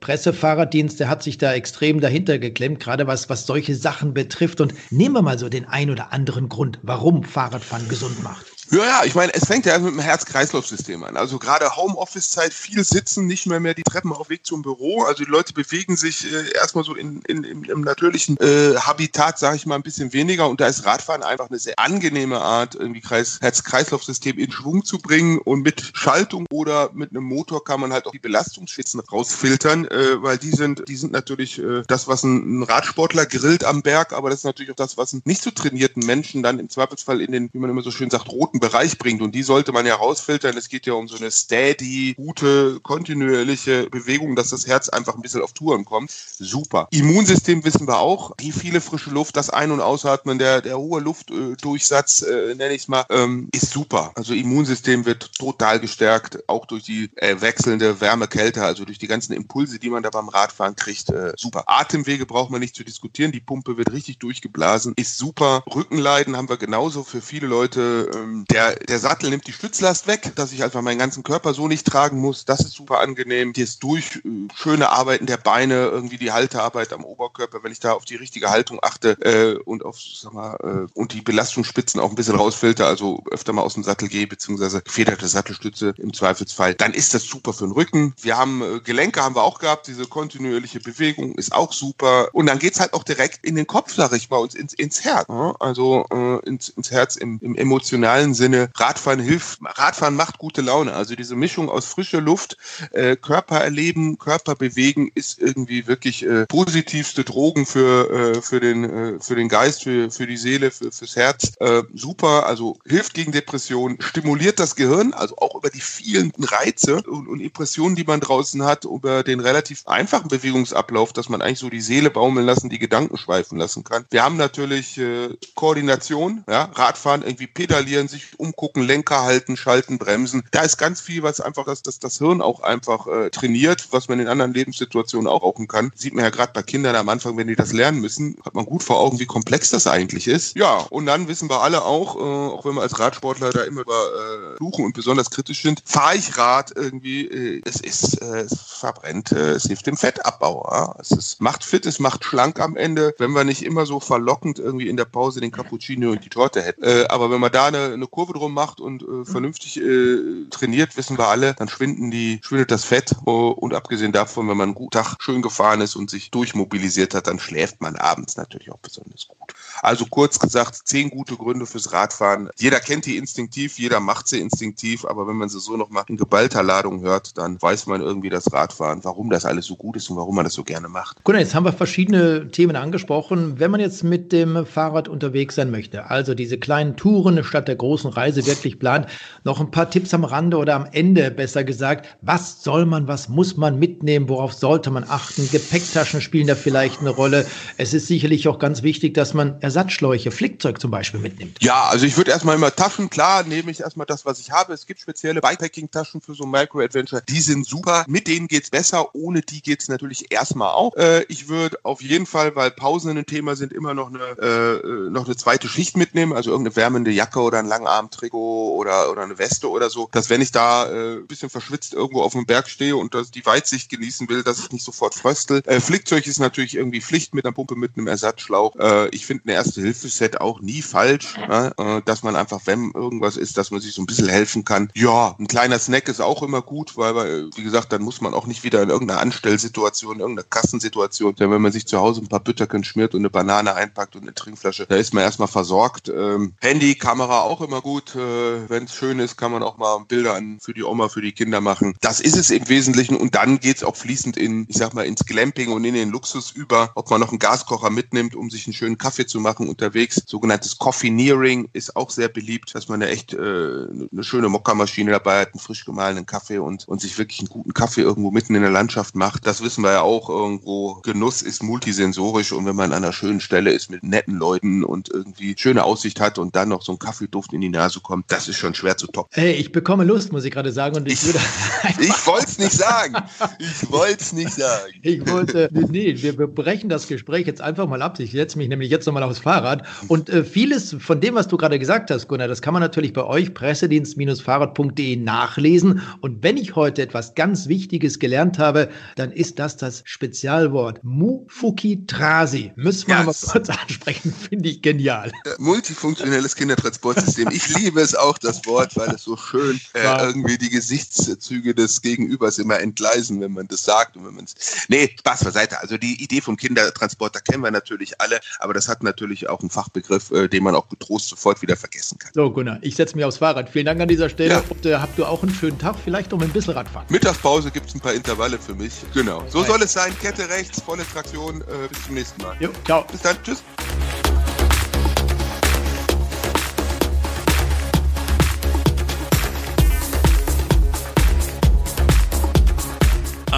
[0.00, 4.74] Pressefahrerdienst, der hat sich da extrem dahinter geklemmt, gerade was, was solche Sachen betrifft und
[4.90, 8.49] nehmen wir mal so den einen oder anderen Grund, warum Fahrradfahren gesund macht.
[8.72, 11.16] Ja, ja, ich meine, es fängt ja mit dem Herz-Kreislauf-System an.
[11.16, 15.02] Also gerade Homeoffice-Zeit, viel sitzen, nicht mehr mehr die Treppen auf Weg zum Büro.
[15.02, 19.40] Also die Leute bewegen sich äh, erstmal so in, in, in, im natürlichen äh, Habitat,
[19.40, 20.48] sage ich mal, ein bisschen weniger.
[20.48, 25.38] Und da ist Radfahren einfach eine sehr angenehme Art, irgendwie Herz-Kreislauf-System in Schwung zu bringen.
[25.38, 30.22] Und mit Schaltung oder mit einem Motor kann man halt auch die Belastungsschwitzen rausfiltern, äh,
[30.22, 34.12] weil die sind, die sind natürlich äh, das, was ein, ein Radsportler grillt am Berg,
[34.12, 37.20] aber das ist natürlich auch das, was einen nicht so trainierten Menschen dann im Zweifelsfall
[37.20, 39.22] in den, wie man immer so schön sagt, roten Bereich bringt.
[39.22, 40.56] Und die sollte man ja rausfiltern.
[40.56, 45.22] Es geht ja um so eine steady, gute, kontinuierliche Bewegung, dass das Herz einfach ein
[45.22, 46.10] bisschen auf Touren kommt.
[46.10, 46.88] Super.
[46.90, 48.36] Immunsystem wissen wir auch.
[48.36, 52.82] Die viele frische Luft, das Ein- und Ausatmen, der, der hohe Luftdurchsatz, äh, nenne ich
[52.82, 54.12] es mal, ähm, ist super.
[54.14, 59.32] Also Immunsystem wird total gestärkt, auch durch die äh, wechselnde Wärme-Kälte, also durch die ganzen
[59.32, 61.10] Impulse, die man da beim Radfahren kriegt.
[61.10, 61.64] Äh, super.
[61.66, 63.32] Atemwege braucht man nicht zu diskutieren.
[63.32, 64.94] Die Pumpe wird richtig durchgeblasen.
[64.96, 65.62] Ist super.
[65.72, 68.10] Rückenleiden haben wir genauso für viele Leute.
[68.14, 71.68] Ähm, Der, der Sattel nimmt die Stützlast weg, dass ich einfach meinen ganzen Körper so
[71.68, 72.44] nicht tragen muss.
[72.44, 73.52] Das ist super angenehm.
[73.54, 77.78] Hier ist durch äh, schöne Arbeiten der Beine, irgendwie die Haltearbeit am Oberkörper, wenn ich
[77.78, 82.00] da auf die richtige Haltung achte äh, und auf, sag mal, äh, und die Belastungsspitzen
[82.00, 86.12] auch ein bisschen rausfilter, also öfter mal aus dem Sattel gehe, beziehungsweise gefederte Sattelstütze im
[86.12, 88.14] Zweifelsfall, dann ist das super für den Rücken.
[88.20, 92.30] Wir haben äh, Gelenke haben wir auch gehabt, diese kontinuierliche Bewegung ist auch super.
[92.32, 95.04] Und dann geht's halt auch direkt in den Kopf, sag ich mal, und ins, ins
[95.04, 95.28] Herz.
[95.28, 95.54] Ne?
[95.60, 98.39] Also äh, ins, ins Herz im, im emotionalen Sinne.
[98.76, 100.92] Radfahren hilft, Radfahren macht gute Laune.
[100.94, 102.56] Also diese Mischung aus frischer Luft,
[102.92, 108.84] äh, Körper erleben, Körper bewegen ist irgendwie wirklich äh, positivste Drogen für, äh, für, den,
[108.84, 111.52] äh, für den Geist, für, für die Seele, für, fürs Herz.
[111.60, 117.02] Äh, super, also hilft gegen Depressionen, stimuliert das Gehirn, also auch über die vielen Reize
[117.02, 121.58] und, und Impressionen, die man draußen hat, über den relativ einfachen Bewegungsablauf, dass man eigentlich
[121.58, 124.04] so die Seele baumeln lassen, die Gedanken schweifen lassen kann.
[124.10, 130.42] Wir haben natürlich äh, Koordination, ja, Radfahren, irgendwie pedalieren, sich umgucken, Lenker halten, schalten, bremsen.
[130.50, 134.08] Da ist ganz viel, was einfach das, das, das Hirn auch einfach äh, trainiert, was
[134.08, 135.92] man in anderen Lebenssituationen auch brauchen kann.
[135.94, 138.64] Sieht man ja gerade bei Kindern am Anfang, wenn die das lernen müssen, hat man
[138.66, 140.56] gut vor Augen, wie komplex das eigentlich ist.
[140.56, 143.82] Ja, und dann wissen wir alle auch, äh, auch wenn wir als Radsportler da immer
[143.82, 148.40] über äh, fluchen und besonders kritisch sind, fahre ich Rad irgendwie, äh, es ist, äh,
[148.40, 150.68] es verbrennt, äh, es hilft dem Fettabbau.
[150.70, 150.94] Ja?
[151.00, 154.58] Es ist, macht fit, es macht schlank am Ende, wenn wir nicht immer so verlockend
[154.58, 156.82] irgendwie in der Pause den Cappuccino und die Torte hätten.
[156.84, 160.96] Äh, aber wenn man da eine, eine Kurve drum macht und äh, vernünftig äh, trainiert,
[160.96, 163.12] wissen wir alle, dann schwinden die, schwindet das Fett.
[163.24, 167.14] Oh, und abgesehen davon, wenn man einen guten Tag schön gefahren ist und sich durchmobilisiert
[167.14, 169.54] hat, dann schläft man abends natürlich auch besonders gut.
[169.82, 172.50] Also kurz gesagt, zehn gute Gründe fürs Radfahren.
[172.58, 176.16] Jeder kennt die instinktiv, jeder macht sie instinktiv, aber wenn man sie so nochmal in
[176.16, 180.10] geballter Ladung hört, dann weiß man irgendwie das Radfahren, warum das alles so gut ist
[180.10, 181.22] und warum man das so gerne macht.
[181.24, 183.58] Gut, jetzt haben wir verschiedene Themen angesprochen.
[183.58, 187.76] Wenn man jetzt mit dem Fahrrad unterwegs sein möchte, also diese kleinen Touren statt der
[187.76, 189.06] großen Reise wirklich plant,
[189.44, 193.28] noch ein paar Tipps am Rande oder am Ende besser gesagt, was soll man, was
[193.28, 195.48] muss man mitnehmen, worauf sollte man achten?
[195.50, 197.46] Gepäcktaschen spielen da vielleicht eine Rolle.
[197.78, 201.58] Es ist sicherlich auch ganz wichtig, dass man Ersatzschläuche, Flickzeug zum Beispiel mitnimmt.
[201.62, 204.72] Ja, also ich würde erstmal immer Taschen, klar, nehme ich erstmal das, was ich habe.
[204.72, 207.22] Es gibt spezielle Bikepacking-Taschen für so Micro-Adventure.
[207.28, 208.04] Die sind super.
[208.08, 209.14] Mit denen geht's besser.
[209.14, 210.96] Ohne die geht's natürlich erstmal auch.
[210.96, 215.10] Äh, ich würde auf jeden Fall, weil Pausen ein Thema sind, immer noch eine, äh,
[215.10, 216.32] noch eine zweite Schicht mitnehmen.
[216.32, 220.08] Also irgendeine wärmende Jacke oder ein Langarm-Trikot oder, oder eine Weste oder so.
[220.10, 223.30] Dass wenn ich da äh, ein bisschen verschwitzt irgendwo auf dem Berg stehe und das,
[223.30, 225.62] die Weitsicht genießen will, dass ich nicht sofort fröstel.
[225.66, 228.74] Äh, Flickzeug ist natürlich irgendwie Pflicht mit einer Pumpe, mit einem Ersatzschlauch.
[228.74, 231.72] Äh, ich finde eine Erste-Hilfe-Set auch nie falsch, ne?
[231.76, 234.90] äh, dass man einfach, wenn irgendwas ist, dass man sich so ein bisschen helfen kann.
[234.94, 238.32] Ja, ein kleiner Snack ist auch immer gut, weil, weil wie gesagt, dann muss man
[238.32, 242.22] auch nicht wieder in irgendeiner Anstellsituation, in irgendeiner Kassensituation, denn wenn man sich zu Hause
[242.22, 245.48] ein paar Bütterken schmiert und eine Banane einpackt und eine Trinkflasche, da ist man erstmal
[245.48, 246.08] versorgt.
[246.08, 248.16] Ähm, Handy, Kamera auch immer gut.
[248.16, 251.20] Äh, wenn es schön ist, kann man auch mal Bilder an, für die Oma, für
[251.20, 251.94] die Kinder machen.
[252.00, 255.26] Das ist es im Wesentlichen und dann geht's auch fließend in, ich sag mal, ins
[255.26, 258.74] Glamping und in den Luxus über, ob man noch einen Gaskocher mitnimmt, um sich einen
[258.74, 260.22] schönen Kaffee zu machen unterwegs.
[260.26, 265.40] Sogenanntes Coffeeneering ist auch sehr beliebt, dass man eine echt äh, eine schöne Mokka-Maschine dabei
[265.40, 268.62] hat, einen frisch gemahlenen Kaffee und, und sich wirklich einen guten Kaffee irgendwo mitten in
[268.62, 269.46] der Landschaft macht.
[269.46, 271.00] Das wissen wir ja auch irgendwo.
[271.02, 275.08] Genuss ist multisensorisch und wenn man an einer schönen Stelle ist mit netten Leuten und
[275.08, 278.48] irgendwie schöne Aussicht hat und dann noch so ein Kaffeeduft in die Nase kommt, das
[278.48, 279.30] ist schon schwer zu toppen.
[279.32, 280.96] Hey, ich bekomme Lust, muss ich gerade sagen.
[280.96, 281.34] Und ich, ich,
[282.00, 283.16] ich wollte es nicht sagen.
[283.58, 284.92] Ich wollte es nicht sagen.
[285.02, 288.18] Ich wollte, nee, wir brechen das Gespräch jetzt einfach mal ab.
[288.20, 289.86] Ich setze mich nämlich jetzt nochmal aufs Fahrrad.
[290.08, 293.12] Und äh, vieles von dem, was du gerade gesagt hast, Gunnar, das kann man natürlich
[293.12, 296.02] bei euch pressedienst-fahrrad.de nachlesen.
[296.20, 302.72] Und wenn ich heute etwas ganz Wichtiges gelernt habe, dann ist das das Spezialwort Mufukitrasi.
[302.76, 303.26] Müssen wir yes.
[303.26, 305.32] mal kurz ansprechen, finde ich genial.
[305.44, 307.48] Äh, multifunktionelles Kindertransportsystem.
[307.52, 312.02] Ich liebe es auch, das Wort, weil es so schön äh, irgendwie die Gesichtszüge des
[312.02, 314.54] Gegenübers immer entgleisen, wenn man das sagt und wenn man es.
[314.88, 315.80] Nee, Spaß beiseite.
[315.80, 319.70] Also die Idee vom Kindertransporter kennen wir natürlich alle, aber das hat natürlich auch einen
[319.70, 322.30] Fachbegriff, äh, den man auch getrost sofort wieder vergessen kann.
[322.34, 323.70] So, Gunnar, ich setze mich aufs Fahrrad.
[323.70, 324.54] Vielen Dank an dieser Stelle.
[324.54, 324.62] Ja.
[324.68, 327.06] Und, äh, habt ihr auch einen schönen Tag, vielleicht um ein bisschen Radfahren.
[327.10, 328.92] Mittagspause gibt es ein paar Intervalle für mich.
[329.14, 329.44] Genau.
[329.48, 330.12] So soll es sein.
[330.20, 331.60] Kette rechts, volle Traktion.
[331.62, 332.56] Äh, bis zum nächsten Mal.
[332.60, 333.04] Jo, ciao.
[333.10, 333.36] Bis dann.
[333.42, 333.62] Tschüss.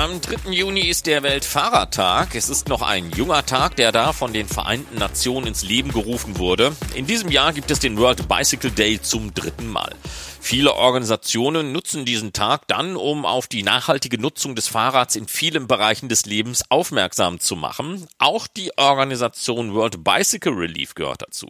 [0.02, 0.50] Am 3.
[0.50, 2.34] Juni ist der Weltfahrertag.
[2.34, 6.38] Es ist noch ein junger Tag, der da von den Vereinten Nationen ins Leben gerufen
[6.38, 6.74] wurde.
[6.96, 9.94] In diesem Jahr gibt es den World Bicycle Day zum dritten Mal.
[10.44, 15.68] Viele Organisationen nutzen diesen Tag dann, um auf die nachhaltige Nutzung des Fahrrads in vielen
[15.68, 18.08] Bereichen des Lebens aufmerksam zu machen.
[18.18, 21.46] Auch die Organisation World Bicycle Relief gehört dazu.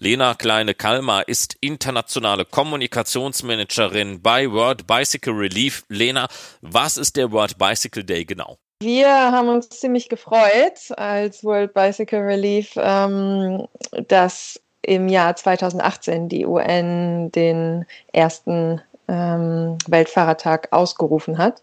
[0.00, 5.84] Lena Kleine-Kalmar ist internationale Kommunikationsmanagerin bei World Bicycle Relief.
[5.88, 6.26] Lena,
[6.60, 8.58] was ist der World Bicycle Day genau?
[8.82, 13.68] Wir haben uns ziemlich gefreut als World Bicycle Relief, ähm,
[14.08, 21.62] dass im Jahr 2018 die UN den ersten ähm, Weltfahrertag ausgerufen hat.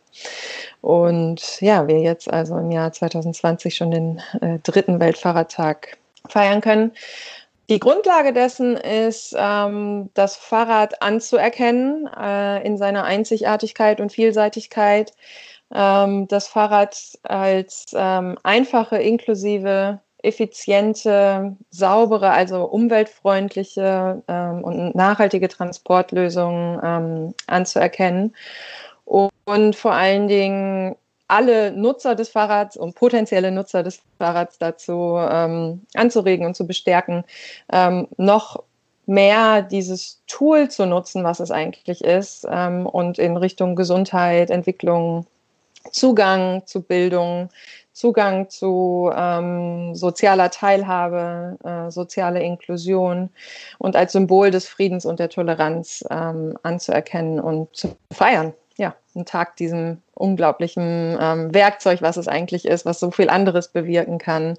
[0.81, 6.91] Und ja, wir jetzt also im Jahr 2020 schon den äh, dritten Weltfahrertag feiern können.
[7.69, 15.13] Die Grundlage dessen ist, ähm, das Fahrrad anzuerkennen äh, in seiner Einzigartigkeit und Vielseitigkeit.
[15.73, 26.79] Ähm, das Fahrrad als ähm, einfache, inklusive effiziente, saubere, also umweltfreundliche ähm, und nachhaltige Transportlösungen
[26.84, 28.36] ähm, anzuerkennen.
[29.05, 30.95] Und, vor allen Dingen
[31.27, 37.23] alle Nutzer des Fahrrads und potenzielle Nutzer des Fahrrads dazu ähm, anzuregen und zu bestärken,
[37.71, 38.63] ähm, noch
[39.05, 45.25] mehr dieses Tool zu nutzen, was es eigentlich ist, ähm, und in Richtung Gesundheit, Entwicklung,
[45.91, 47.50] Zugang zu Bildung,
[47.94, 53.30] Zugang zu ähm, sozialer Teilhabe, äh, soziale Inklusion
[53.80, 58.54] und als Symbol des Friedens und der Toleranz ähm, anzuerkennen und zu feiern.
[58.78, 63.69] Ja, einen Tag diesem unglaublichen ähm, Werkzeug, was es eigentlich ist, was so viel anderes
[63.69, 64.58] bewirken kann,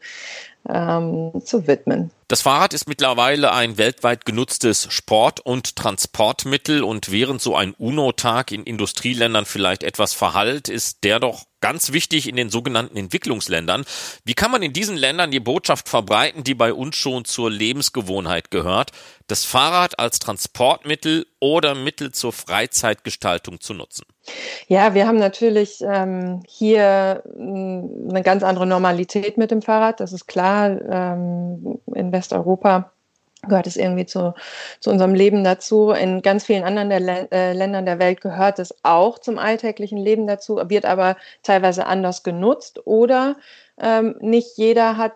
[0.69, 2.11] ähm, zu widmen.
[2.29, 8.53] Das Fahrrad ist mittlerweile ein weltweit genutztes Sport- und Transportmittel und während so ein UNO-Tag
[8.53, 13.85] in Industrieländern vielleicht etwas verhallt, ist der doch ganz wichtig in den sogenannten Entwicklungsländern.
[14.25, 18.51] Wie kann man in diesen Ländern die Botschaft verbreiten, die bei uns schon zur Lebensgewohnheit
[18.51, 18.93] gehört,
[19.27, 24.05] das Fahrrad als Transportmittel oder Mittel zur Freizeitgestaltung zu nutzen?
[24.69, 30.01] Ja, wir haben natürlich ähm, hier hm, eine ganz andere Normalität mit dem Fahrrad.
[30.01, 30.81] Das ist klar.
[30.89, 32.93] Ähm, in Westeuropa
[33.49, 34.35] gehört es irgendwie zu,
[34.81, 35.91] zu unserem Leben dazu.
[35.91, 40.27] In ganz vielen anderen der äh, Ländern der Welt gehört es auch zum alltäglichen Leben
[40.27, 43.37] dazu, wird aber teilweise anders genutzt oder
[43.81, 45.13] ähm, nicht jeder hat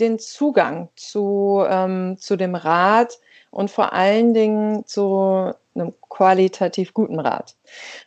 [0.00, 3.18] den Zugang zu, ähm, zu dem Rad
[3.54, 7.54] und vor allen Dingen zu einem qualitativ guten Rad.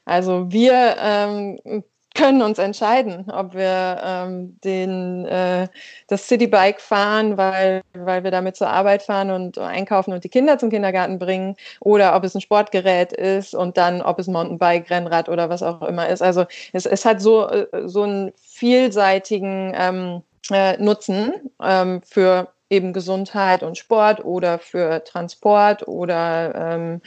[0.05, 1.83] Also wir ähm,
[2.17, 5.67] können uns entscheiden, ob wir ähm, den, äh,
[6.07, 10.57] das Citybike fahren, weil, weil wir damit zur Arbeit fahren und einkaufen und die Kinder
[10.57, 15.29] zum Kindergarten bringen, oder ob es ein Sportgerät ist und dann, ob es Mountainbike, Rennrad
[15.29, 16.23] oder was auch immer ist.
[16.23, 22.93] Also es, es hat so, äh, so einen vielseitigen ähm, äh, Nutzen ähm, für eben
[22.93, 27.01] Gesundheit und Sport oder für Transport oder ähm,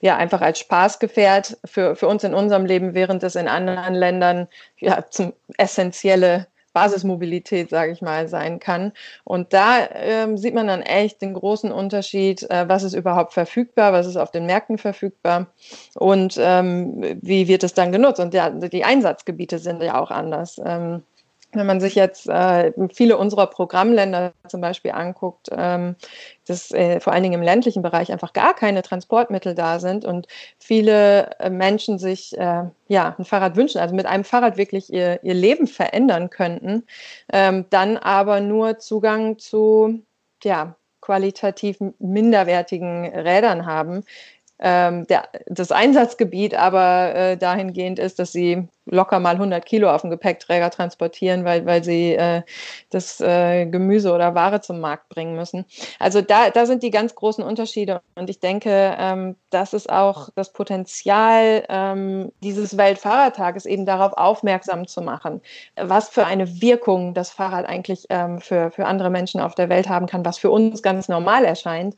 [0.00, 4.48] ja einfach als Spaßgefährt für, für uns in unserem Leben, während es in anderen Ländern
[4.78, 8.92] ja zum essentielle Basismobilität, sage ich mal, sein kann.
[9.24, 13.92] Und da ähm, sieht man dann echt den großen Unterschied, äh, was ist überhaupt verfügbar,
[13.92, 15.48] was ist auf den Märkten verfügbar
[15.94, 18.20] und ähm, wie wird es dann genutzt.
[18.20, 20.60] Und ja, die Einsatzgebiete sind ja auch anders.
[20.64, 21.02] Ähm,
[21.52, 25.96] wenn man sich jetzt äh, viele unserer Programmländer zum Beispiel anguckt, ähm,
[26.46, 30.26] dass äh, vor allen Dingen im ländlichen Bereich einfach gar keine Transportmittel da sind und
[30.58, 35.22] viele äh, Menschen sich äh, ja ein Fahrrad wünschen, also mit einem Fahrrad wirklich ihr,
[35.22, 36.84] ihr Leben verändern könnten,
[37.32, 40.02] ähm, dann aber nur Zugang zu
[40.42, 44.04] ja, qualitativ minderwertigen Rädern haben,
[44.64, 50.02] ähm, der, das Einsatzgebiet aber äh, dahingehend ist, dass sie locker mal 100 Kilo auf
[50.02, 52.42] dem Gepäckträger transportieren, weil, weil sie äh,
[52.90, 55.64] das äh, Gemüse oder Ware zum Markt bringen müssen.
[55.98, 60.30] Also da, da sind die ganz großen Unterschiede und ich denke, ähm, das ist auch
[60.34, 65.40] das Potenzial ähm, dieses Weltfahrertages eben darauf aufmerksam zu machen,
[65.76, 69.88] was für eine Wirkung das Fahrrad eigentlich ähm, für, für andere Menschen auf der Welt
[69.88, 71.96] haben kann, was für uns ganz normal erscheint,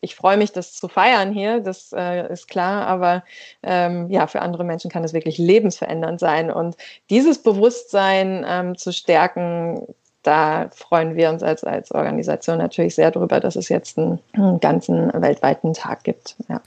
[0.00, 3.22] ich freue mich, das zu feiern hier, das äh, ist klar, aber
[3.62, 6.50] ähm, ja, für andere Menschen kann es wirklich lebensverändernd sein.
[6.50, 6.76] Und
[7.10, 9.86] dieses Bewusstsein ähm, zu stärken,
[10.22, 14.60] da freuen wir uns als, als Organisation natürlich sehr darüber, dass es jetzt einen, einen
[14.60, 16.36] ganzen weltweiten Tag gibt.
[16.48, 16.60] Ja.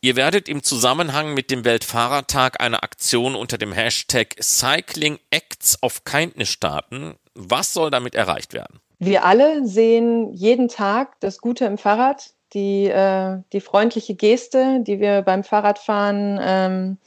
[0.00, 6.04] Ihr werdet im Zusammenhang mit dem Weltfahrertag eine Aktion unter dem Hashtag Cycling Acts of
[6.04, 7.14] Kindness starten.
[7.34, 8.80] Was soll damit erreicht werden?
[8.98, 15.00] Wir alle sehen jeden Tag das Gute im Fahrrad die, äh, die freundliche Geste, die
[15.00, 16.98] wir beim Fahrradfahren ähm,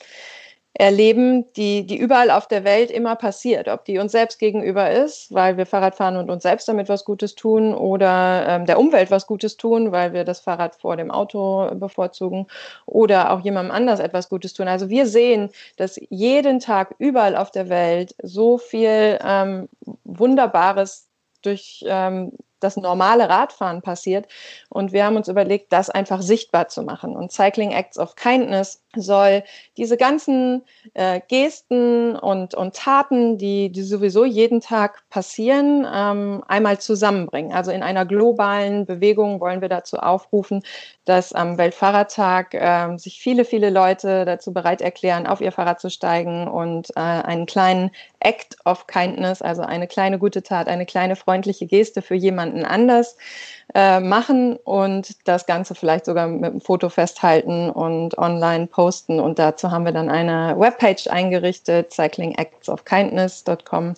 [0.73, 3.67] erleben, die, die überall auf der Welt immer passiert.
[3.67, 7.03] Ob die uns selbst gegenüber ist, weil wir Fahrrad fahren und uns selbst damit was
[7.03, 11.11] Gutes tun oder ähm, der Umwelt was Gutes tun, weil wir das Fahrrad vor dem
[11.11, 12.47] Auto bevorzugen
[12.85, 14.69] oder auch jemandem anders etwas Gutes tun.
[14.69, 19.67] Also wir sehen, dass jeden Tag überall auf der Welt so viel ähm,
[20.05, 21.09] Wunderbares
[21.41, 22.31] durch ähm,
[22.63, 24.27] das normale Radfahren passiert.
[24.69, 27.15] Und wir haben uns überlegt, das einfach sichtbar zu machen.
[27.15, 29.43] Und Cycling Acts of Kindness soll
[29.77, 36.79] diese ganzen äh, Gesten und, und Taten, die, die sowieso jeden Tag passieren, ähm, einmal
[36.79, 37.53] zusammenbringen.
[37.53, 40.63] Also in einer globalen Bewegung wollen wir dazu aufrufen,
[41.05, 45.89] dass am Weltfahrradtag äh, sich viele, viele Leute dazu bereit erklären, auf ihr Fahrrad zu
[45.89, 51.15] steigen und äh, einen kleinen Act of Kindness, also eine kleine gute Tat, eine kleine
[51.15, 53.15] freundliche Geste für jemanden anders
[53.73, 59.19] äh, machen und das Ganze vielleicht sogar mit einem Foto festhalten und online posten.
[59.19, 63.93] Und dazu haben wir dann eine Webpage eingerichtet, cyclingactsofkindness.com.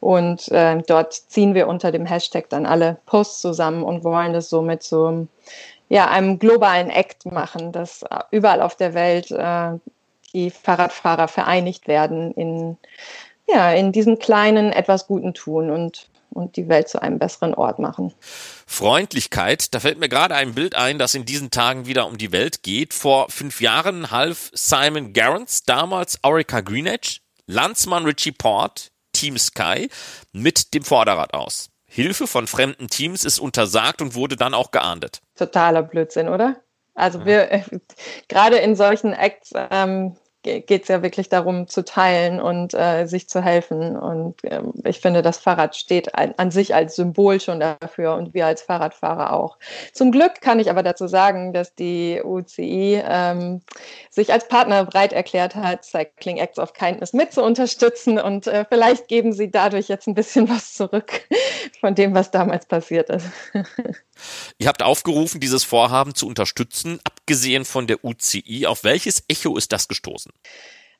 [0.00, 4.50] Und äh, dort ziehen wir unter dem Hashtag dann alle Posts zusammen und wollen das
[4.50, 5.26] somit so
[5.88, 9.70] ja, einem globalen Act machen, dass überall auf der Welt äh,
[10.32, 12.76] die Fahrradfahrer vereinigt werden in,
[13.48, 17.78] ja, in diesem kleinen, etwas Guten tun und und die Welt zu einem besseren Ort
[17.78, 18.14] machen.
[18.66, 22.32] Freundlichkeit, da fällt mir gerade ein Bild ein, das in diesen Tagen wieder um die
[22.32, 22.94] Welt geht.
[22.94, 29.88] Vor fünf Jahren half Simon Garrants, damals Orica Greenedge, Landsmann Richie Port, Team Sky,
[30.32, 31.70] mit dem Vorderrad aus.
[31.86, 35.22] Hilfe von fremden Teams ist untersagt und wurde dann auch geahndet.
[35.34, 36.56] Totaler Blödsinn, oder?
[36.94, 37.62] Also wir, äh,
[38.28, 40.16] gerade in solchen Acts, ähm,
[40.66, 43.96] geht es ja wirklich darum zu teilen und äh, sich zu helfen.
[43.96, 48.34] Und ähm, ich finde, das Fahrrad steht an, an, sich als Symbol schon dafür und
[48.34, 49.58] wir als Fahrradfahrer auch.
[49.92, 53.60] Zum Glück kann ich aber dazu sagen, dass die UCI ähm,
[54.10, 58.64] sich als Partner bereit erklärt hat, Cycling Acts of Kindness mit zu unterstützen und äh,
[58.68, 61.26] vielleicht geben sie dadurch jetzt ein bisschen was zurück
[61.80, 63.26] von dem, was damals passiert ist.
[64.58, 67.00] Ihr habt aufgerufen, dieses Vorhaben zu unterstützen.
[67.28, 70.32] Abgesehen von der UCI, auf welches Echo ist das gestoßen?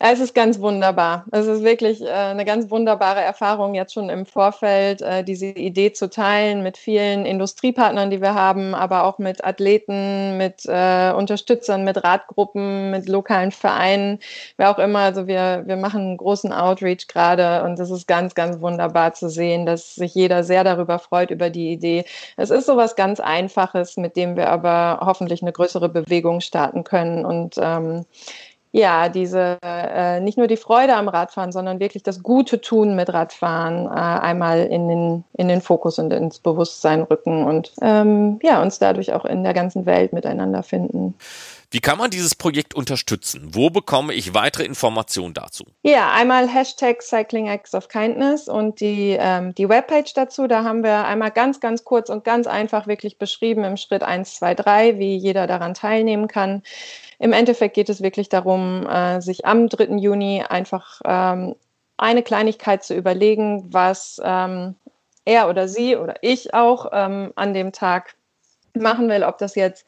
[0.00, 1.24] Es ist ganz wunderbar.
[1.32, 5.92] Es ist wirklich äh, eine ganz wunderbare Erfahrung, jetzt schon im Vorfeld äh, diese Idee
[5.92, 11.82] zu teilen mit vielen Industriepartnern, die wir haben, aber auch mit Athleten, mit äh, Unterstützern,
[11.82, 14.20] mit Radgruppen, mit lokalen Vereinen,
[14.56, 15.00] wer auch immer.
[15.00, 19.28] Also wir, wir machen einen großen Outreach gerade und es ist ganz, ganz wunderbar zu
[19.28, 22.04] sehen, dass sich jeder sehr darüber freut, über die Idee.
[22.36, 27.24] Es ist sowas ganz Einfaches, mit dem wir aber hoffentlich eine größere Bewegung starten können
[27.24, 28.04] und ähm,
[28.72, 33.12] ja, diese äh, nicht nur die Freude am Radfahren, sondern wirklich das Gute tun mit
[33.12, 38.60] Radfahren äh, einmal in den, in den Fokus und ins Bewusstsein rücken und ähm, ja,
[38.62, 41.14] uns dadurch auch in der ganzen Welt miteinander finden.
[41.70, 43.50] Wie kann man dieses Projekt unterstützen?
[43.52, 45.64] Wo bekomme ich weitere Informationen dazu?
[45.82, 50.46] Ja, einmal Hashtag Cycling Acts of Kindness und die, ähm, die Webpage dazu.
[50.46, 54.36] Da haben wir einmal ganz, ganz kurz und ganz einfach wirklich beschrieben im Schritt 1,
[54.36, 56.62] 2, 3, wie jeder daran teilnehmen kann.
[57.18, 59.96] Im Endeffekt geht es wirklich darum, äh, sich am 3.
[59.96, 61.56] Juni einfach ähm,
[61.96, 64.76] eine Kleinigkeit zu überlegen, was ähm,
[65.24, 68.14] er oder sie oder ich auch ähm, an dem Tag
[68.74, 69.84] machen will, ob das jetzt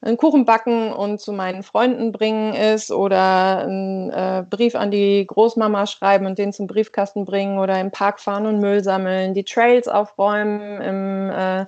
[0.00, 5.26] einen Kuchen backen und zu meinen Freunden bringen ist oder einen äh, Brief an die
[5.26, 9.42] Großmama schreiben und den zum Briefkasten bringen oder im Park fahren und Müll sammeln, die
[9.42, 11.66] Trails aufräumen, im äh,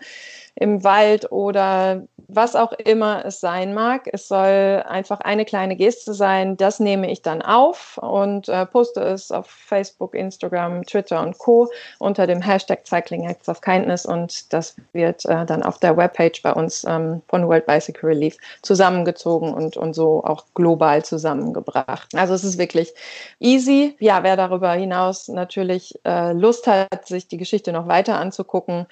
[0.61, 4.09] im Wald oder was auch immer es sein mag.
[4.13, 6.57] Es soll einfach eine kleine Geste sein.
[6.57, 11.69] Das nehme ich dann auf und äh, poste es auf Facebook, Instagram, Twitter und Co.
[11.99, 16.43] unter dem Hashtag Cycling Acts of Kindness und das wird äh, dann auf der Webpage
[16.43, 22.15] bei uns ähm, von World Bicycle Relief zusammengezogen und, und so auch global zusammengebracht.
[22.15, 22.93] Also es ist wirklich
[23.41, 23.97] easy.
[23.99, 28.87] Ja, wer darüber hinaus natürlich äh, Lust hat, sich die Geschichte noch weiter anzugucken,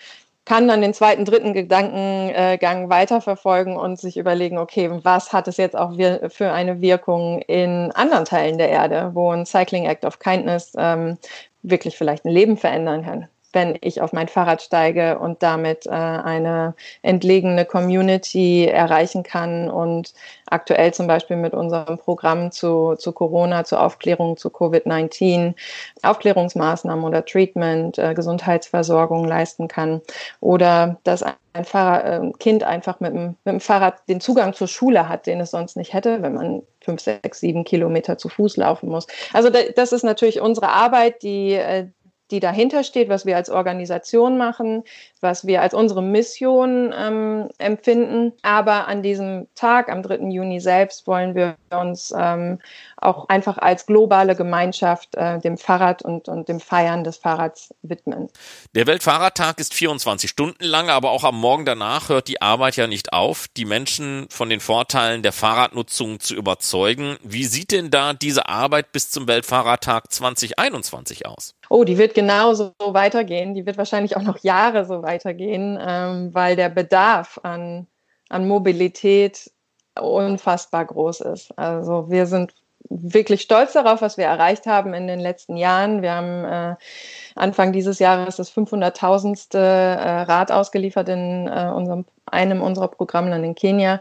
[0.49, 5.77] kann dann den zweiten, dritten Gedankengang weiterverfolgen und sich überlegen, okay, was hat es jetzt
[5.77, 5.93] auch
[6.31, 11.19] für eine Wirkung in anderen Teilen der Erde, wo ein Cycling Act of Kindness ähm,
[11.63, 13.29] wirklich vielleicht ein Leben verändern kann
[13.59, 20.15] wenn ich auf mein Fahrrad steige und damit äh, eine entlegene Community erreichen kann und
[20.47, 25.55] aktuell zum Beispiel mit unserem Programm zu, zu Corona, zur Aufklärung zu Covid-19,
[26.03, 30.03] Aufklärungsmaßnahmen oder Treatment, äh, Gesundheitsversorgung leisten kann
[30.41, 34.69] oder dass ein Fahrer, äh, Kind einfach mit dem, mit dem Fahrrad den Zugang zur
[34.69, 38.57] Schule hat, den es sonst nicht hätte, wenn man fünf, sechs, sieben Kilometer zu Fuß
[38.57, 39.07] laufen muss.
[39.33, 41.89] Also das ist natürlich unsere Arbeit, die, äh,
[42.31, 44.85] die dahinter steht, was wir als Organisation machen.
[45.23, 48.33] Was wir als unsere Mission ähm, empfinden.
[48.43, 50.31] Aber an diesem Tag, am 3.
[50.31, 52.59] Juni selbst, wollen wir uns ähm,
[52.97, 58.29] auch einfach als globale Gemeinschaft äh, dem Fahrrad und, und dem Feiern des Fahrrads widmen.
[58.75, 62.87] Der Weltfahrradtag ist 24 Stunden lang, aber auch am Morgen danach hört die Arbeit ja
[62.87, 67.17] nicht auf, die Menschen von den Vorteilen der Fahrradnutzung zu überzeugen.
[67.23, 71.55] Wie sieht denn da diese Arbeit bis zum Weltfahrradtag 2021 aus?
[71.71, 73.55] Oh, die wird genauso weitergehen.
[73.55, 75.08] Die wird wahrscheinlich auch noch Jahre so weitergehen,
[75.81, 77.87] ähm, weil der Bedarf an,
[78.29, 79.51] an Mobilität
[79.99, 81.59] unfassbar groß ist.
[81.59, 82.55] Also wir sind
[82.91, 86.03] wirklich stolz darauf, was wir erreicht haben in den letzten Jahren.
[86.03, 86.77] Wir haben äh,
[87.39, 89.57] Anfang dieses Jahres das 500.000.
[89.57, 94.01] Äh, Rad ausgeliefert in äh, unserem, einem unserer Programme in Kenia,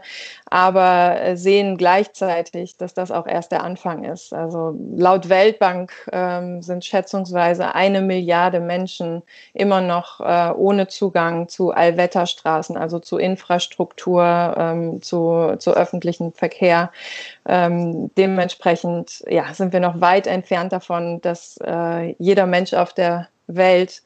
[0.50, 4.32] aber äh, sehen gleichzeitig, dass das auch erst der Anfang ist.
[4.32, 9.22] Also laut Weltbank ähm, sind schätzungsweise eine Milliarde Menschen
[9.54, 16.90] immer noch äh, ohne Zugang zu Allwetterstraßen, also zu Infrastruktur, ähm, zu, zu öffentlichem Verkehr.
[17.46, 23.27] Ähm, dementsprechend ja, sind wir noch weit entfernt davon, dass äh, jeder Mensch auf der
[23.48, 24.00] Welt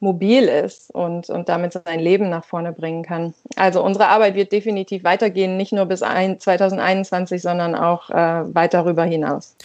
[0.00, 3.34] mobil ist und, und damit sein Leben nach vorne bringen kann.
[3.56, 8.14] Also unsere Arbeit wird definitiv weitergehen, nicht nur bis ein, 2021, sondern auch äh,
[8.54, 9.56] weit darüber hinaus.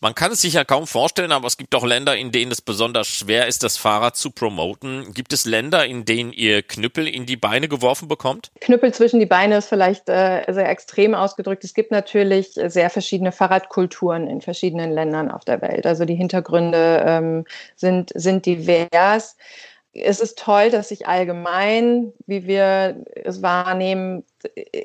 [0.00, 2.60] Man kann es sich ja kaum vorstellen, aber es gibt auch Länder, in denen es
[2.60, 5.12] besonders schwer ist, das Fahrrad zu promoten.
[5.14, 8.50] Gibt es Länder, in denen ihr Knüppel in die Beine geworfen bekommt?
[8.60, 11.64] Knüppel zwischen die Beine ist vielleicht äh, sehr extrem ausgedrückt.
[11.64, 15.86] Es gibt natürlich sehr verschiedene Fahrradkulturen in verschiedenen Ländern auf der Welt.
[15.86, 19.36] Also die Hintergründe ähm, sind, sind divers
[20.02, 24.24] es ist toll, dass sich allgemein, wie wir es wahrnehmen,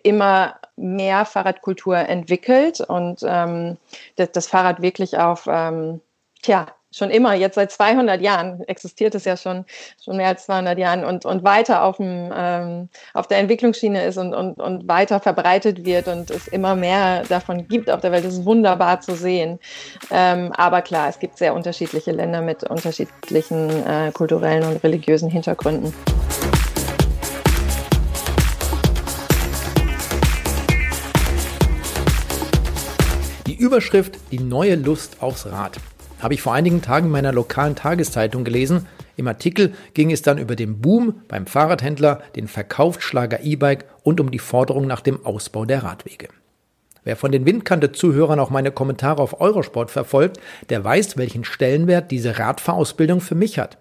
[0.03, 3.77] immer mehr Fahrradkultur entwickelt und ähm,
[4.15, 6.01] das, das, Fahrrad wirklich auf ähm,
[6.41, 9.65] tja, schon immer, jetzt seit 200 Jahren, existiert es ja schon,
[10.03, 14.17] schon mehr als 200 Jahren und, und weiter auf, dem, ähm, auf der Entwicklungsschiene ist
[14.17, 18.25] und, und, und weiter verbreitet wird und es immer mehr davon gibt auf der Welt.
[18.25, 19.59] Das ist wunderbar zu sehen.
[20.11, 25.93] Ähm, aber klar, es gibt sehr unterschiedliche Länder mit unterschiedlichen äh, kulturellen und religiösen Hintergründen.
[33.47, 35.79] Die Überschrift Die neue Lust aufs Rad
[36.23, 38.87] habe ich vor einigen Tagen in meiner lokalen Tageszeitung gelesen.
[39.17, 44.31] Im Artikel ging es dann über den Boom beim Fahrradhändler, den Verkaufsschlager E-Bike und um
[44.31, 46.29] die Forderung nach dem Ausbau der Radwege.
[47.03, 52.39] Wer von den Windkante-Zuhörern auch meine Kommentare auf Eurosport verfolgt, der weiß, welchen Stellenwert diese
[52.39, 53.77] Radfahrausbildung für mich hat.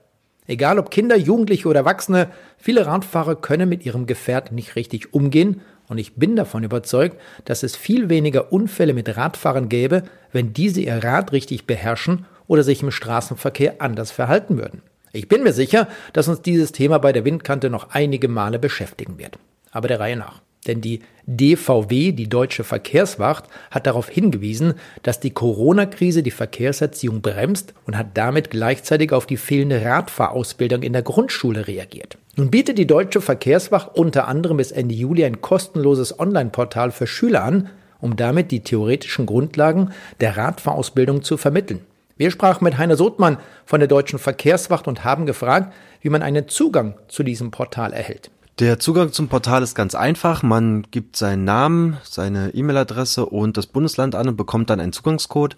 [0.49, 5.61] Egal ob Kinder, Jugendliche oder Erwachsene, viele Radfahrer können mit ihrem Gefährt nicht richtig umgehen
[5.89, 10.81] und ich bin davon überzeugt, dass es viel weniger Unfälle mit Radfahrern gäbe, wenn diese
[10.81, 14.83] ihr Rad richtig beherrschen oder sich im Straßenverkehr anders verhalten würden.
[15.15, 19.19] Ich bin mir sicher, dass uns dieses Thema bei der Windkante noch einige Male beschäftigen
[19.19, 19.39] wird.
[19.71, 20.43] Aber der Reihe nach.
[20.67, 27.73] Denn die DVW, die Deutsche Verkehrswacht, hat darauf hingewiesen, dass die Corona-Krise die Verkehrserziehung bremst
[27.87, 32.19] und hat damit gleichzeitig auf die fehlende Radfahrausbildung in der Grundschule reagiert.
[32.37, 37.45] Nun bietet die Deutsche Verkehrswacht unter anderem bis Ende Juli ein kostenloses Online-Portal für Schüler
[37.45, 41.81] an, um damit die theoretischen Grundlagen der Radfahrausbildung zu vermitteln.
[42.23, 46.47] Wir sprachen mit Heiner Sothmann von der Deutschen Verkehrswacht und haben gefragt, wie man einen
[46.47, 48.31] Zugang zu diesem Portal erhält.
[48.61, 50.45] Der Zugang zum Portal ist ganz einfach.
[50.45, 55.57] Man gibt seinen Namen, seine E-Mail-Adresse und das Bundesland an und bekommt dann einen Zugangscode.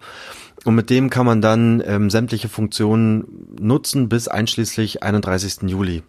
[0.64, 3.26] Und mit dem kann man dann ähm, sämtliche Funktionen
[3.60, 5.68] nutzen bis einschließlich 31.
[5.68, 6.02] Juli.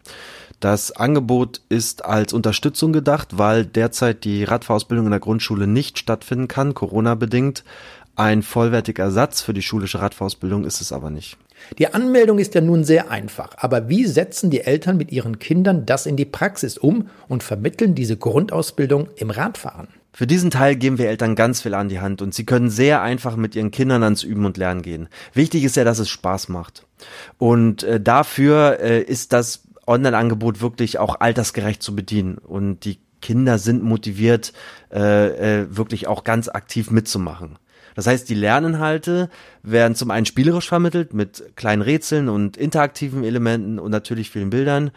[0.62, 6.47] Das Angebot ist als Unterstützung gedacht, weil derzeit die Radfahrausbildung in der Grundschule nicht stattfinden
[6.47, 7.66] kann, Corona bedingt.
[8.16, 11.38] Ein vollwertiger Ersatz für die schulische Radfahrausbildung ist es aber nicht.
[11.78, 15.86] Die Anmeldung ist ja nun sehr einfach, aber wie setzen die Eltern mit ihren Kindern
[15.86, 19.88] das in die Praxis um und vermitteln diese Grundausbildung im Radfahren?
[20.13, 23.01] Für diesen Teil geben wir Eltern ganz viel an die Hand und sie können sehr
[23.01, 25.09] einfach mit ihren Kindern ans Üben und Lernen gehen.
[25.34, 26.86] Wichtig ist ja, dass es Spaß macht.
[27.38, 33.57] Und äh, dafür äh, ist das Online-Angebot wirklich auch altersgerecht zu bedienen und die Kinder
[33.57, 34.53] sind motiviert,
[34.91, 37.57] äh, äh, wirklich auch ganz aktiv mitzumachen.
[37.96, 39.30] Das heißt, die Lerninhalte
[39.64, 44.91] werden zum einen spielerisch vermittelt mit kleinen Rätseln und interaktiven Elementen und natürlich vielen Bildern.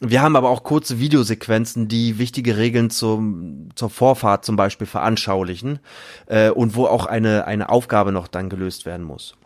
[0.00, 5.78] Wir haben aber auch kurze Videosequenzen, die wichtige Regeln zum, zur Vorfahrt zum Beispiel veranschaulichen
[6.26, 9.36] äh, und wo auch eine, eine Aufgabe noch dann gelöst werden muss.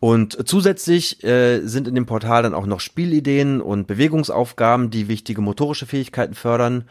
[0.00, 5.40] Und zusätzlich äh, sind in dem Portal dann auch noch Spielideen und Bewegungsaufgaben, die wichtige
[5.40, 6.84] motorische Fähigkeiten fördern.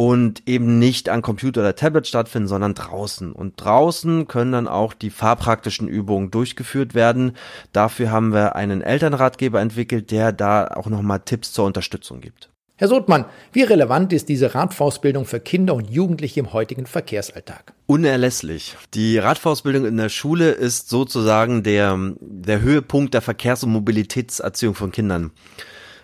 [0.00, 3.32] Und eben nicht an Computer oder Tablet stattfinden, sondern draußen.
[3.32, 7.36] Und draußen können dann auch die fahrpraktischen Übungen durchgeführt werden.
[7.74, 12.48] Dafür haben wir einen Elternratgeber entwickelt, der da auch nochmal Tipps zur Unterstützung gibt.
[12.76, 17.74] Herr Sotmann, wie relevant ist diese Radfahrausbildung für Kinder und Jugendliche im heutigen Verkehrsalltag?
[17.84, 18.78] Unerlässlich.
[18.94, 24.92] Die Radfahrausbildung in der Schule ist sozusagen der, der Höhepunkt der Verkehrs- und Mobilitätserziehung von
[24.92, 25.32] Kindern.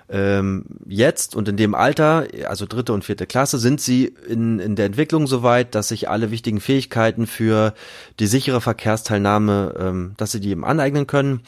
[0.09, 4.77] Ähm, jetzt und in dem Alter, also dritte und vierte Klasse, sind sie in, in
[4.77, 7.75] der Entwicklung so weit, dass sich alle wichtigen Fähigkeiten für
[8.21, 11.41] die sichere Verkehrsteilnahme, ähm, dass sie die eben aneignen können.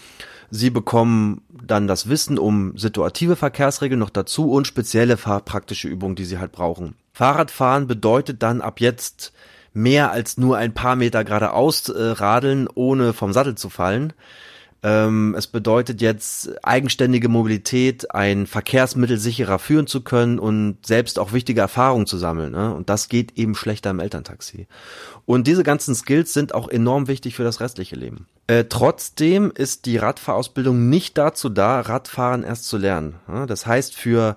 [0.51, 6.25] Sie bekommen dann das Wissen um situative Verkehrsregeln noch dazu und spezielle fahrpraktische Übungen, die
[6.25, 6.95] sie halt brauchen.
[7.13, 9.33] Fahrradfahren bedeutet dann ab jetzt
[9.75, 14.15] mehr als nur ein paar Meter geradeaus äh, radeln, ohne vom Sattel zu fallen.
[14.83, 21.33] Ähm, es bedeutet jetzt eigenständige Mobilität, ein Verkehrsmittel sicherer führen zu können und selbst auch
[21.33, 22.53] wichtige Erfahrungen zu sammeln.
[22.53, 22.73] Ne?
[22.73, 24.69] Und das geht eben schlechter im Elterntaxi.
[25.27, 28.27] Und diese ganzen Skills sind auch enorm wichtig für das restliche Leben.
[28.47, 33.17] Äh, trotzdem ist die Radfahrausbildung nicht dazu da, Radfahren erst zu lernen.
[33.27, 33.47] Ja?
[33.47, 34.37] Das heißt, für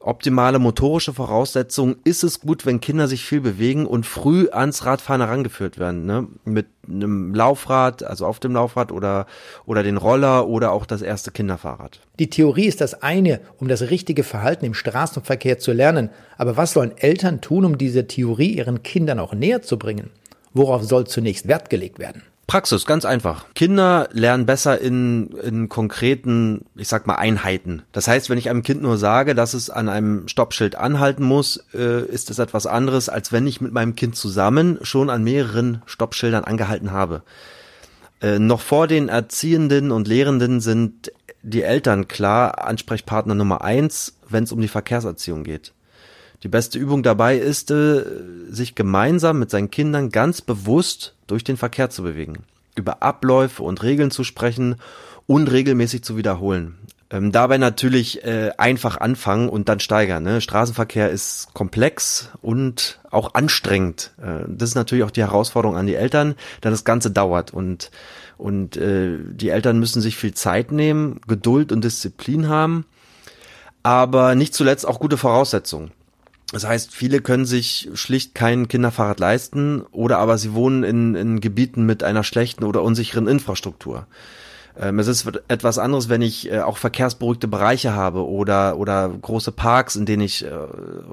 [0.00, 5.20] optimale motorische Voraussetzungen ist es gut, wenn Kinder sich viel bewegen und früh ans Radfahren
[5.20, 6.06] herangeführt werden.
[6.06, 6.26] Ne?
[6.44, 9.26] Mit einem Laufrad, also auf dem Laufrad oder,
[9.66, 12.00] oder den Roller oder auch das erste Kinderfahrrad.
[12.18, 16.10] Die Theorie ist das eine, um das richtige Verhalten im Straßenverkehr zu lernen.
[16.38, 20.10] Aber was sollen Eltern tun, um diese Theorie ihren Kindern auch näher zu bringen?
[20.52, 22.22] Worauf soll zunächst Wert gelegt werden?
[22.50, 23.44] Praxis, ganz einfach.
[23.54, 27.82] Kinder lernen besser in, in konkreten, ich sag mal, Einheiten.
[27.92, 31.64] Das heißt, wenn ich einem Kind nur sage, dass es an einem Stoppschild anhalten muss,
[31.72, 35.82] äh, ist es etwas anderes, als wenn ich mit meinem Kind zusammen schon an mehreren
[35.86, 37.22] Stoppschildern angehalten habe.
[38.20, 44.42] Äh, noch vor den Erziehenden und Lehrenden sind die Eltern klar Ansprechpartner Nummer eins, wenn
[44.42, 45.72] es um die Verkehrserziehung geht.
[46.42, 48.02] Die beste Übung dabei ist, äh,
[48.48, 52.44] sich gemeinsam mit seinen Kindern ganz bewusst durch den Verkehr zu bewegen,
[52.76, 54.76] über Abläufe und Regeln zu sprechen
[55.26, 56.76] und regelmäßig zu wiederholen.
[57.12, 60.22] Ähm, dabei natürlich äh, einfach anfangen und dann steigern.
[60.22, 60.40] Ne?
[60.40, 64.12] Straßenverkehr ist komplex und auch anstrengend.
[64.22, 67.90] Äh, das ist natürlich auch die Herausforderung an die Eltern, da das Ganze dauert und
[68.38, 72.86] und äh, die Eltern müssen sich viel Zeit nehmen, Geduld und Disziplin haben,
[73.82, 75.90] aber nicht zuletzt auch gute Voraussetzungen.
[76.52, 81.40] Das heißt, viele können sich schlicht kein Kinderfahrrad leisten oder aber sie wohnen in, in
[81.40, 84.06] Gebieten mit einer schlechten oder unsicheren Infrastruktur.
[84.78, 89.52] Ähm, es ist etwas anderes, wenn ich äh, auch verkehrsberuhigte Bereiche habe oder, oder große
[89.52, 90.50] Parks, in denen ich äh,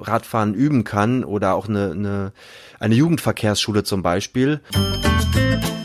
[0.00, 2.32] Radfahren üben kann oder auch eine, eine,
[2.80, 4.60] eine Jugendverkehrsschule zum Beispiel.
[4.72, 5.77] das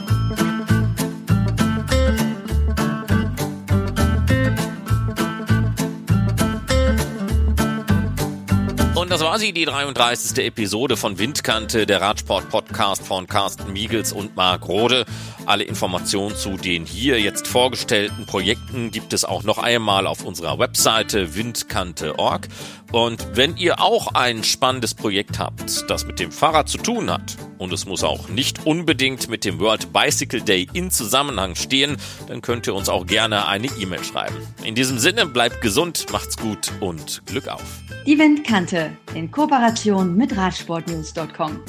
[9.40, 10.46] sie, die 33.
[10.46, 15.06] Episode von Windkante, der Radsport-Podcast von Carsten Miegels und Marc Rode.
[15.46, 20.60] Alle Informationen zu den hier jetzt vorgestellten Projekten gibt es auch noch einmal auf unserer
[20.60, 22.48] Webseite windkante.org.
[22.92, 27.36] Und wenn ihr auch ein spannendes Projekt habt, das mit dem Fahrrad zu tun hat,
[27.58, 32.42] und es muss auch nicht unbedingt mit dem World Bicycle Day in Zusammenhang stehen, dann
[32.42, 34.36] könnt ihr uns auch gerne eine E-Mail schreiben.
[34.64, 37.64] In diesem Sinne, bleibt gesund, macht's gut und Glück auf.
[38.06, 38.92] Die Windkante
[39.24, 41.64] in Kooperation mit Radsportnews.com.